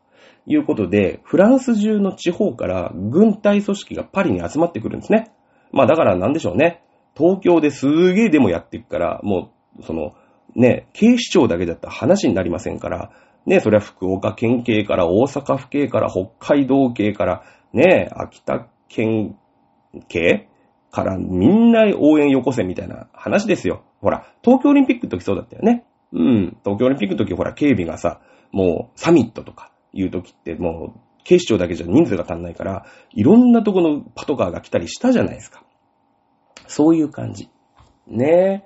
[0.46, 5.30] いうことで、フランス中の地方から軍隊組織がパリに集まってくるんですね。
[5.72, 6.82] まあだからなんでしょうね。
[7.16, 10.14] 東京ですげえデモやっていくから、もう、その、
[10.54, 13.10] ね、警視庁だけだったら話になりませんから、
[13.46, 19.36] ね、それは福岡県警から大阪府警から北海道警から、ね、秋田県
[20.08, 20.48] 警
[20.96, 23.84] からみんな応援よこせみたいな話ですよ。
[24.00, 25.84] ほら、東京オリンピックの時そうだったよね。
[26.12, 26.56] うん。
[26.64, 35.62] 東京オリンピックの時ほら、警備がさ、もうサミットとかいう時ってもう警視庁だけじゃ人数が足んないから、いろんなとこのパトカーが来たりしたじゃないですか。
[36.66, 37.50] そういう感じ。
[38.06, 38.64] ね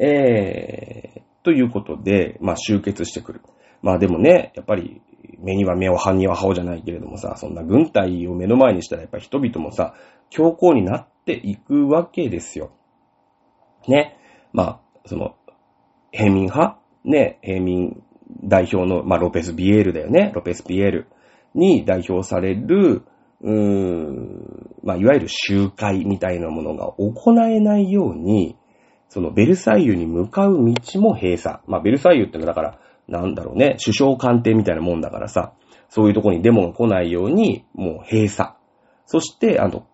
[0.00, 1.14] え。
[1.14, 3.42] えー、ということで、まあ集結してくる。
[3.82, 5.00] まあでもね、やっぱり
[5.38, 9.94] 目には目を歯には歯をじゃないけれどもさ、そんな軍隊を目の前にしたらやっぱり人々もさ、
[10.30, 12.70] 強硬になっていくわけですよ。
[13.86, 14.16] ね。
[14.52, 15.36] まあ、その、
[16.10, 16.78] 平民派？
[17.04, 18.02] ね、平民
[18.44, 20.32] 代表の、まあ、ロペス・ビエールだよね。
[20.34, 21.06] ロペス・ビエール
[21.54, 23.02] に代表される、
[23.40, 28.56] うーん、まあ、いわゆる集会みたいなものが行えないように、
[29.08, 31.60] そのベルサイユに向かう道も閉鎖。
[31.66, 35.52] まあ、ベルサイユってのはだから、なんだろうね、首相官邸みたいなもんだからさ、
[35.88, 38.50] そういうとこにデモが来ないように、もう閉鎖。
[39.06, 39.86] そして、あの、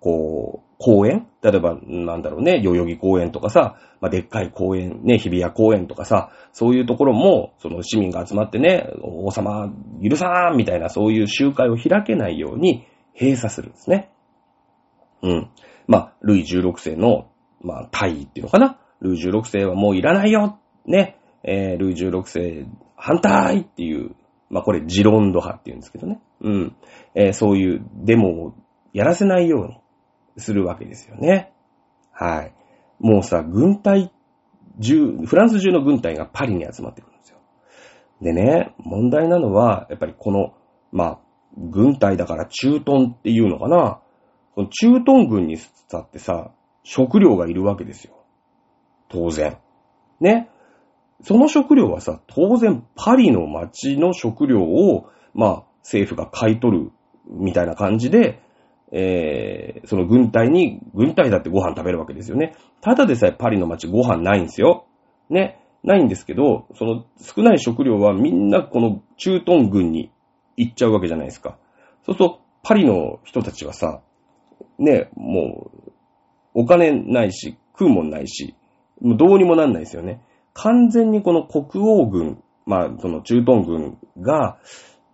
[0.00, 1.26] こう、公園？
[1.42, 9.72] 例えば、なんだろうね、代々木公園とかさ、まあ、でっかい公園、ね、日比谷公園とかさ、そういうところも、その市民が集まってね、王様、
[10.02, 12.86] 許さんみたいな、そういう集会を開けないように
[13.18, 14.10] 閉鎖するんですね。
[15.22, 15.50] うん。
[15.86, 17.28] まあ、ルイ16世の、
[17.60, 18.78] まあ、大位っていうのかな。
[19.00, 21.18] ルイ16世はもういらないよね。
[21.44, 22.66] えー、ルイ16世
[22.96, 24.14] 反対っていう、
[24.48, 26.20] まあこれジロンド派っていうんですけどね。
[26.40, 26.76] うん。
[27.14, 28.54] えー、そういうデモを
[28.92, 29.81] やらせないように
[30.36, 31.52] するわけですよね。
[32.12, 32.54] はい。
[33.00, 34.12] もうさ、軍隊
[34.80, 37.38] 中、フランス中の軍隊がパリに集まってくるんですよ。
[38.20, 40.54] でね、問題なのは、やっぱりこの、
[40.92, 41.18] まあ、
[41.56, 44.00] 軍隊だから駐屯っていうのかな。
[44.54, 46.52] この駐屯軍にさってさ、
[46.82, 48.14] 食料がいるわけですよ。
[49.08, 49.58] 当然。
[50.20, 50.48] ね。
[51.22, 56.92] その食料はさ、当然パリの街の食料を、まあ、政府が買い取る
[57.26, 58.42] みたいな感じで、
[58.92, 62.54] えー、その軍隊に、軍隊だってご飯食べるわけですよね。
[62.82, 64.86] ただでさえパリの街ご飯ないんですよ。
[65.30, 65.58] ね。
[65.82, 70.12] ないんですけど、その少ない食料はみんなこの駐屯軍に
[70.56, 71.56] 行っちゃうわけじゃないですか。
[72.04, 74.02] そうすると、パリの人たちはさ、
[74.78, 75.92] ね、もう、
[76.54, 78.54] お金ないし、食うもんないし、
[79.00, 80.22] もうどうにもなんないですよね。
[80.52, 84.58] 完全にこの国王軍、まあ、その駐屯軍が、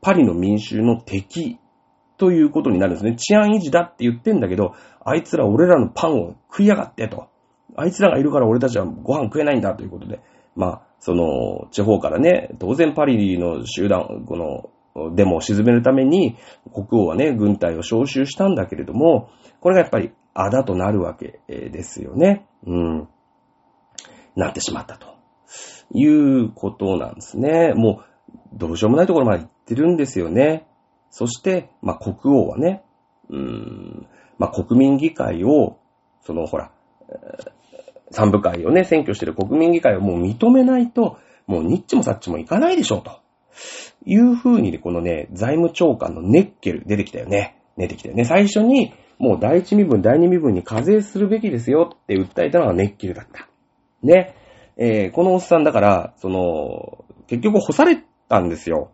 [0.00, 1.58] パリの民衆の敵
[2.18, 3.16] ということになるんですね。
[3.16, 7.28] 治安維持だって言ってんだけど、あいつら俺らのパンを食いやがってと。
[7.76, 10.20] あいつらがいるから俺たちはご飯食えないんだということで。
[10.56, 14.70] まあ、その、地方からね、当然パリの集団、この、
[15.14, 16.36] デモを沈めるために、
[16.74, 22.46] 国王はね、軍隊を招集したんだけれども、これがやっぱり、あだとなるわけですよね。
[22.66, 23.08] うん。
[24.34, 25.06] なってしまったと。
[25.92, 27.72] いうことなんですね。
[27.74, 28.02] も
[28.54, 30.67] う、どうしようもないところまで行ってるんですよね。
[31.10, 32.82] そして、まあ、国王はね、
[33.30, 34.06] うーん、
[34.38, 35.78] まあ、国民議会を、
[36.22, 36.70] その、ほら、
[38.10, 43.20] 三部会をね、選挙してる国民議会をもう認めないと、もうニッチもサッチもいかないでしょう、と
[44.04, 47.56] いう風に、このね、財務長官のネッケル出てきたよね。
[47.76, 48.24] 出てきたよね。
[48.24, 53.48] 最初に、もう第一身分、第二身分に課税するべきですよって訴えたのがネッケルだった。
[54.02, 54.34] ね。
[54.76, 58.92] えー、このおっさんだから、その、結局干されたんですよ。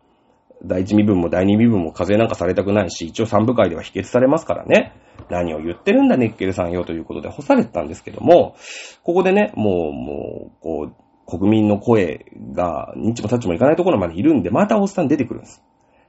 [0.63, 4.93] 第一身分も第二身分も課税なんかされたくないし、一応三部会では否決されますからね。
[5.31, 8.57] 何を言ってるんだ、ネッケルさんよということで干されてたんですけども、
[9.03, 10.95] ここでね、もう、もう、こう、
[11.27, 15.63] 国民の声が、日もタッチもいかないところまでいるんで、またおっさん出てくるんです。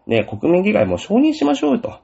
[0.08, 2.00] ね、国民議会も承認しましょうよと。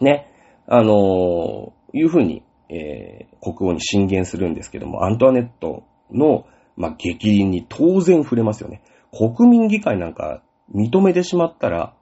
[0.00, 0.28] ね、
[0.66, 6.46] あのー、いうふうに、えー、国王に進言するんですけども、アントワネットの、
[6.76, 8.82] まあ、激鱗に当然触れますよね。
[9.12, 10.42] 国民議会なんか
[10.74, 11.94] 認めてしまったら、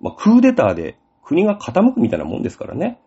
[0.00, 3.00] まあ、クーデターで国が傾くみたいなもんですからね。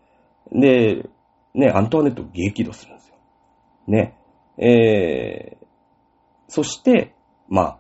[0.52, 1.10] で、
[1.54, 3.16] ね、アントワネット激怒するんですよ。
[3.88, 4.18] ね。
[4.58, 5.66] えー、
[6.48, 7.16] そして、
[7.50, 7.78] まあ、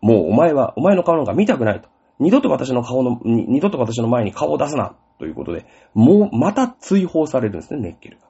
[0.00, 1.88] もうお前は、お前の顔なんか見たくないと。
[2.18, 4.96] 二度と私の顔の、二度と私の前に顔を出すな。
[5.18, 8.26] ということで、もう、また追放されるんですね、ネッケルが。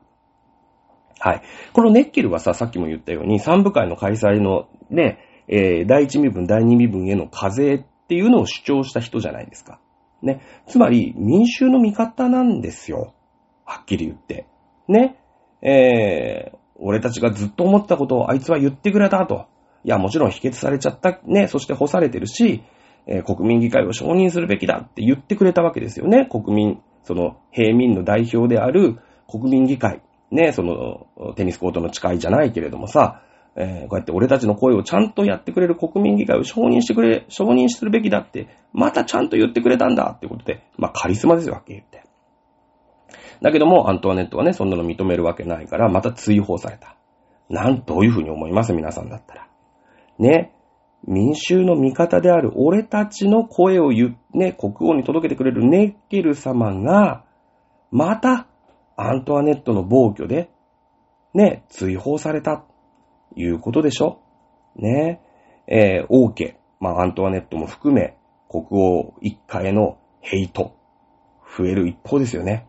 [1.18, 1.42] はい。
[1.72, 9.80] このネッケルはさ、さっきも言ったように、三部会の開催のね、えー、第一身分、第二身分への課税っていうのを主張した人じゃないですか。
[10.20, 10.42] ね。
[10.66, 13.14] つまり、民衆の味方なんですよ。
[13.64, 14.46] はっきり言って。
[14.86, 15.16] ね。
[15.62, 19.46] えー、俺たちがずっと思ったことをあいつは言ってくれたと。
[19.82, 21.20] いや、もちろん否決されちゃった。
[21.24, 21.48] ね。
[21.48, 22.62] そして干されてるし、
[23.06, 26.26] えー、国民議会を承認するべきだって言ってくれたわけですよね。
[26.26, 30.02] 国民、その平民の代表である国民議会。
[30.30, 30.52] ね。
[30.52, 31.06] その、
[31.36, 33.22] テニスコートの誓いじゃないけれどもさ、
[33.54, 42.02] えー、こうやって俺たちの声をちゃんとやってくれる国民議会を承認してくれ、承認するべきだって、またちゃんと言ってくれたんだってことで、まあカリスマですよ、はっきり言って。
[43.42, 46.96] だけども、アントワネットはね、そんなの認めるわけないから、また追放された。
[47.50, 49.48] なん、どういうふうに思います皆さんだったら。
[50.18, 50.54] ね。
[51.06, 57.24] 民衆の味方である俺たちの声を言、ね、国王に届けてくれるネッケル様が、
[57.90, 58.46] また、
[58.96, 60.50] アントワネットの暴挙で、
[61.34, 62.64] ね、追放された。
[63.36, 64.20] いうことでしょ？
[64.76, 65.20] ね
[65.66, 66.02] え。
[66.02, 68.16] ー、王家、まあ、アントワネットも含め、
[68.48, 70.76] 国王一家へのヘイト、
[71.56, 72.66] 増える一方ですよね。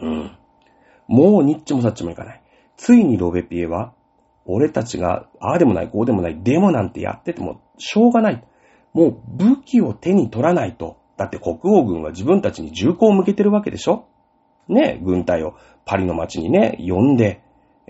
[0.00, 0.36] うん。
[1.08, 2.42] もうニッチもサッチもいかない。
[2.76, 3.92] ついにロベピエは、
[4.44, 8.44] 俺たちが、ああでもない、こうでもない、デモなんてやってても、しょうがない。
[8.92, 10.96] もう武器を手に取らないと。
[11.16, 14.06] だって国王軍は自分たちに銃口を向けてるわけでしょ？
[14.68, 17.42] ねえ、軍隊をパリの街にね、呼んで、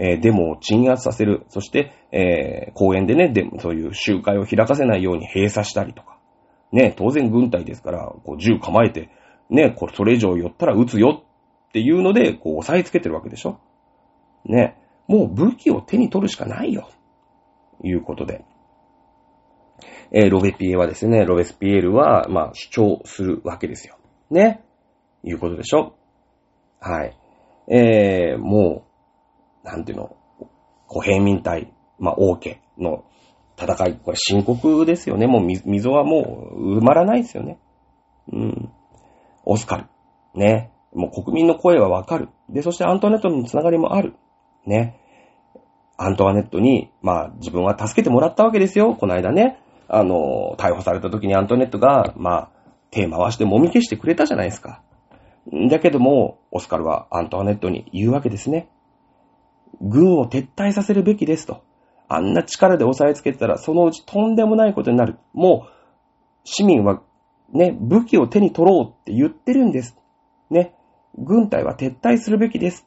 [0.04, 1.46] えー、デモを鎮圧させる。
[1.48, 6.18] そして、えー、公園でね、でそういう集会を開かせないように閉鎖したりとか。
[6.72, 9.10] ね、当然軍隊ですから、こう銃構えて、
[9.48, 11.22] ね、これそれ以上寄ったら撃つよ
[11.68, 13.60] っていうので、こう押さえつけてるわけでしょ。
[14.44, 14.76] ね、
[15.06, 16.88] もう武器を手に取るしかないよ。
[17.84, 18.44] いうことで。
[20.10, 23.98] えー、ロベピエはですね、ロベスピエールは、まあ、主張するわけですよ。
[24.30, 24.64] ね。
[25.22, 25.94] いうことでしょ。
[26.80, 27.16] はい。
[27.68, 28.91] えー、もう、
[29.62, 30.16] なんていうの、
[30.86, 33.04] 小平民隊、まあ、王家の
[33.58, 35.26] 戦い、これ深刻ですよね。
[35.26, 37.58] もう溝はもう埋まらないですよね。
[38.32, 38.72] うん。
[39.44, 39.86] オスカル。
[40.34, 40.72] ね。
[40.92, 42.28] もう国民の声はわかる。
[42.48, 44.14] で、そしてアントワネットのつながりもある。
[44.66, 44.98] ね。
[45.96, 48.94] アントワネットに、まあ自分は助けてもらったわけですよ。
[48.94, 49.58] この間ね。
[49.88, 52.50] あの、逮捕された時にアントワネットが、まあ、
[52.90, 54.82] 手回して揉み消してくれたじゃないですか。
[55.70, 58.68] だけども、オスカルはアントワネットに言うわけですね。
[59.82, 61.62] 軍を撤退させるべきですと。
[62.08, 65.18] あんな力で押さえつけてたら、そのうちとんでもないことになる。
[65.32, 65.72] もう、
[66.44, 67.02] 市民は、
[67.52, 69.96] ね、武器を手に取ろうって言ってるんです。
[70.50, 70.74] ね。
[71.18, 72.86] 軍隊は撤退するべきです。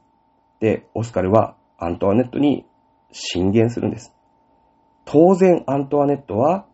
[0.56, 2.66] って、オスカルはアントワネットに
[3.12, 4.14] 進言するんです。
[5.06, 6.66] 当然、アントワネットは、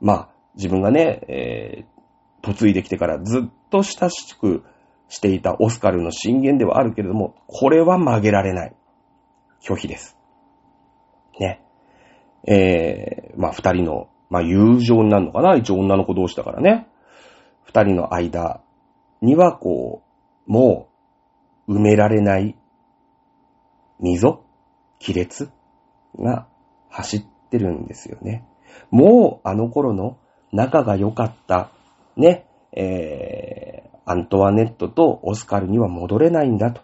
[0.00, 4.64] まあ、自分がね、えー、嫁いできてからずっと親しく
[5.08, 8.76] していたオスカルの進言ではあるけれども、これは曲げられない。
[9.60, 10.16] 拒否です。
[11.38, 11.62] ね。
[12.46, 15.56] えー、まあ、二人の、まあ、友情になるのかな？
[15.56, 16.86] 一応女の子同士だからね。
[17.64, 18.60] 二人の間
[19.20, 20.02] には、こ
[20.46, 20.88] う、も
[21.66, 22.56] う、埋められない
[24.00, 24.44] 溝？
[25.04, 25.50] 亀裂
[26.18, 26.48] が
[26.88, 28.44] 走ってるんですよね。
[28.90, 30.18] もうあの頃の
[30.52, 31.70] 仲が良かった、
[32.16, 36.80] ね、えー、アントワネットとオスカルには戻れないんだと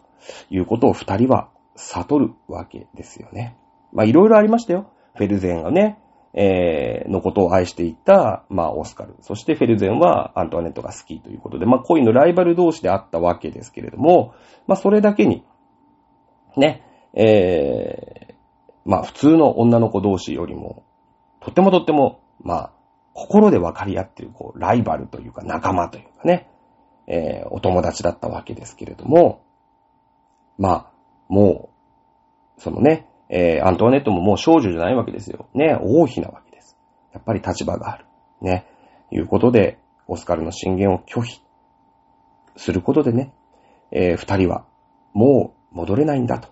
[0.50, 3.56] いうことを二人は悟るわけですよね。
[3.92, 4.90] まあいろいろありましたよ。
[5.14, 5.98] フェルゼンがね、
[6.36, 9.14] えー、のことを愛していた、まあ、オスカル。
[9.20, 14.34] そしてフェルゼンはアントワネットが好きということで、まあ、恋のライバル同士であったわけですけれども、
[14.66, 15.44] まあ、それだけに、
[16.56, 16.82] ね、
[17.14, 18.34] えー、
[18.84, 20.84] まあ、普通の女の子同士よりも、
[21.40, 22.72] とってもとっても、まあ、
[23.12, 26.50] 心で分かり合ってる、こう、ライバルというか仲間というかね、
[27.06, 29.44] えー、お友達だったわけですけれども、
[30.58, 30.93] まあ、
[31.28, 31.70] も
[32.58, 35.48] う、そのね、えー、アントワネットももう少女じゃないわけですよ。
[35.54, 36.76] ね、王妃なわけです。
[37.12, 38.06] やっぱり立場がある。
[38.40, 38.66] ね、
[39.10, 41.40] いうことで、オスカルの進言を拒否
[42.56, 43.32] することでね、
[43.90, 44.66] えー、二人は
[45.12, 46.48] もう戻れないんだと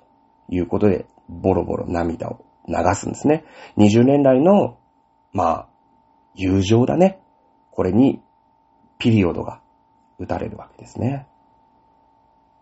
[0.48, 3.44] いうことで、ボロボロ涙を流すんですね。
[3.76, 4.78] 20年来の、
[5.32, 5.68] まあ、
[6.34, 7.20] 友情だね。
[7.70, 8.22] これに、
[8.98, 9.60] ピリオドが
[10.18, 11.26] 打たれるわけですね。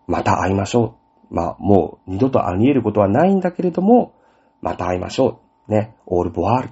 [0.07, 1.00] また会いましょう。
[1.31, 4.15] まあ、もう二度とあり得ることはないんだけれども、
[4.61, 5.73] また会いましょう。
[5.73, 6.71] ね、オールボワール。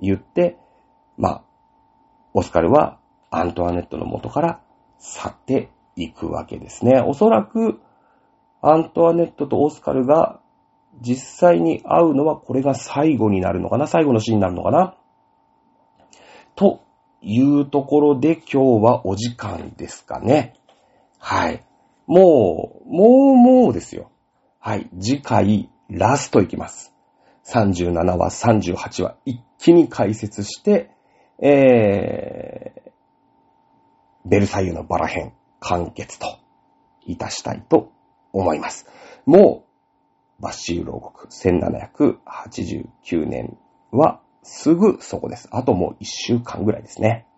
[0.00, 0.58] 言って、
[1.16, 1.42] まあ、
[2.34, 2.98] オスカルは
[3.30, 4.60] アントワネットの元から
[4.98, 7.00] 去っていくわけですね。
[7.00, 7.80] おそらく、
[8.62, 10.40] アントワネットとオスカルが
[11.00, 14.96] 実際に会うのはこれが最後になるのかな最後のシーンになるのかな
[16.56, 16.82] と
[17.22, 20.54] いうところで今日はお時間ですかね。
[21.18, 21.64] はい。
[22.10, 24.10] もう、もうもうですよ。
[24.58, 24.90] はい。
[25.00, 26.92] 次回、ラストいきます。
[27.44, 30.90] 37話、38話、一気に解説して、
[31.38, 36.26] えー、ベルサイユのバラ編、完結と、
[37.06, 37.92] いたしたいと
[38.32, 38.88] 思います。
[39.24, 39.64] も
[40.40, 43.56] う、バッシー牢獄、1789年
[43.92, 45.48] は、すぐそこです。
[45.52, 47.28] あともう一週間ぐらいですね。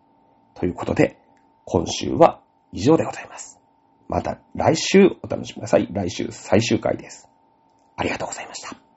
[0.54, 1.18] ということで、
[1.66, 2.40] 今週は
[2.72, 3.61] 以上でございます。
[4.12, 5.88] また来週お楽しみください。
[5.90, 7.28] 来週最終回です。
[7.96, 8.91] ありがとうございました。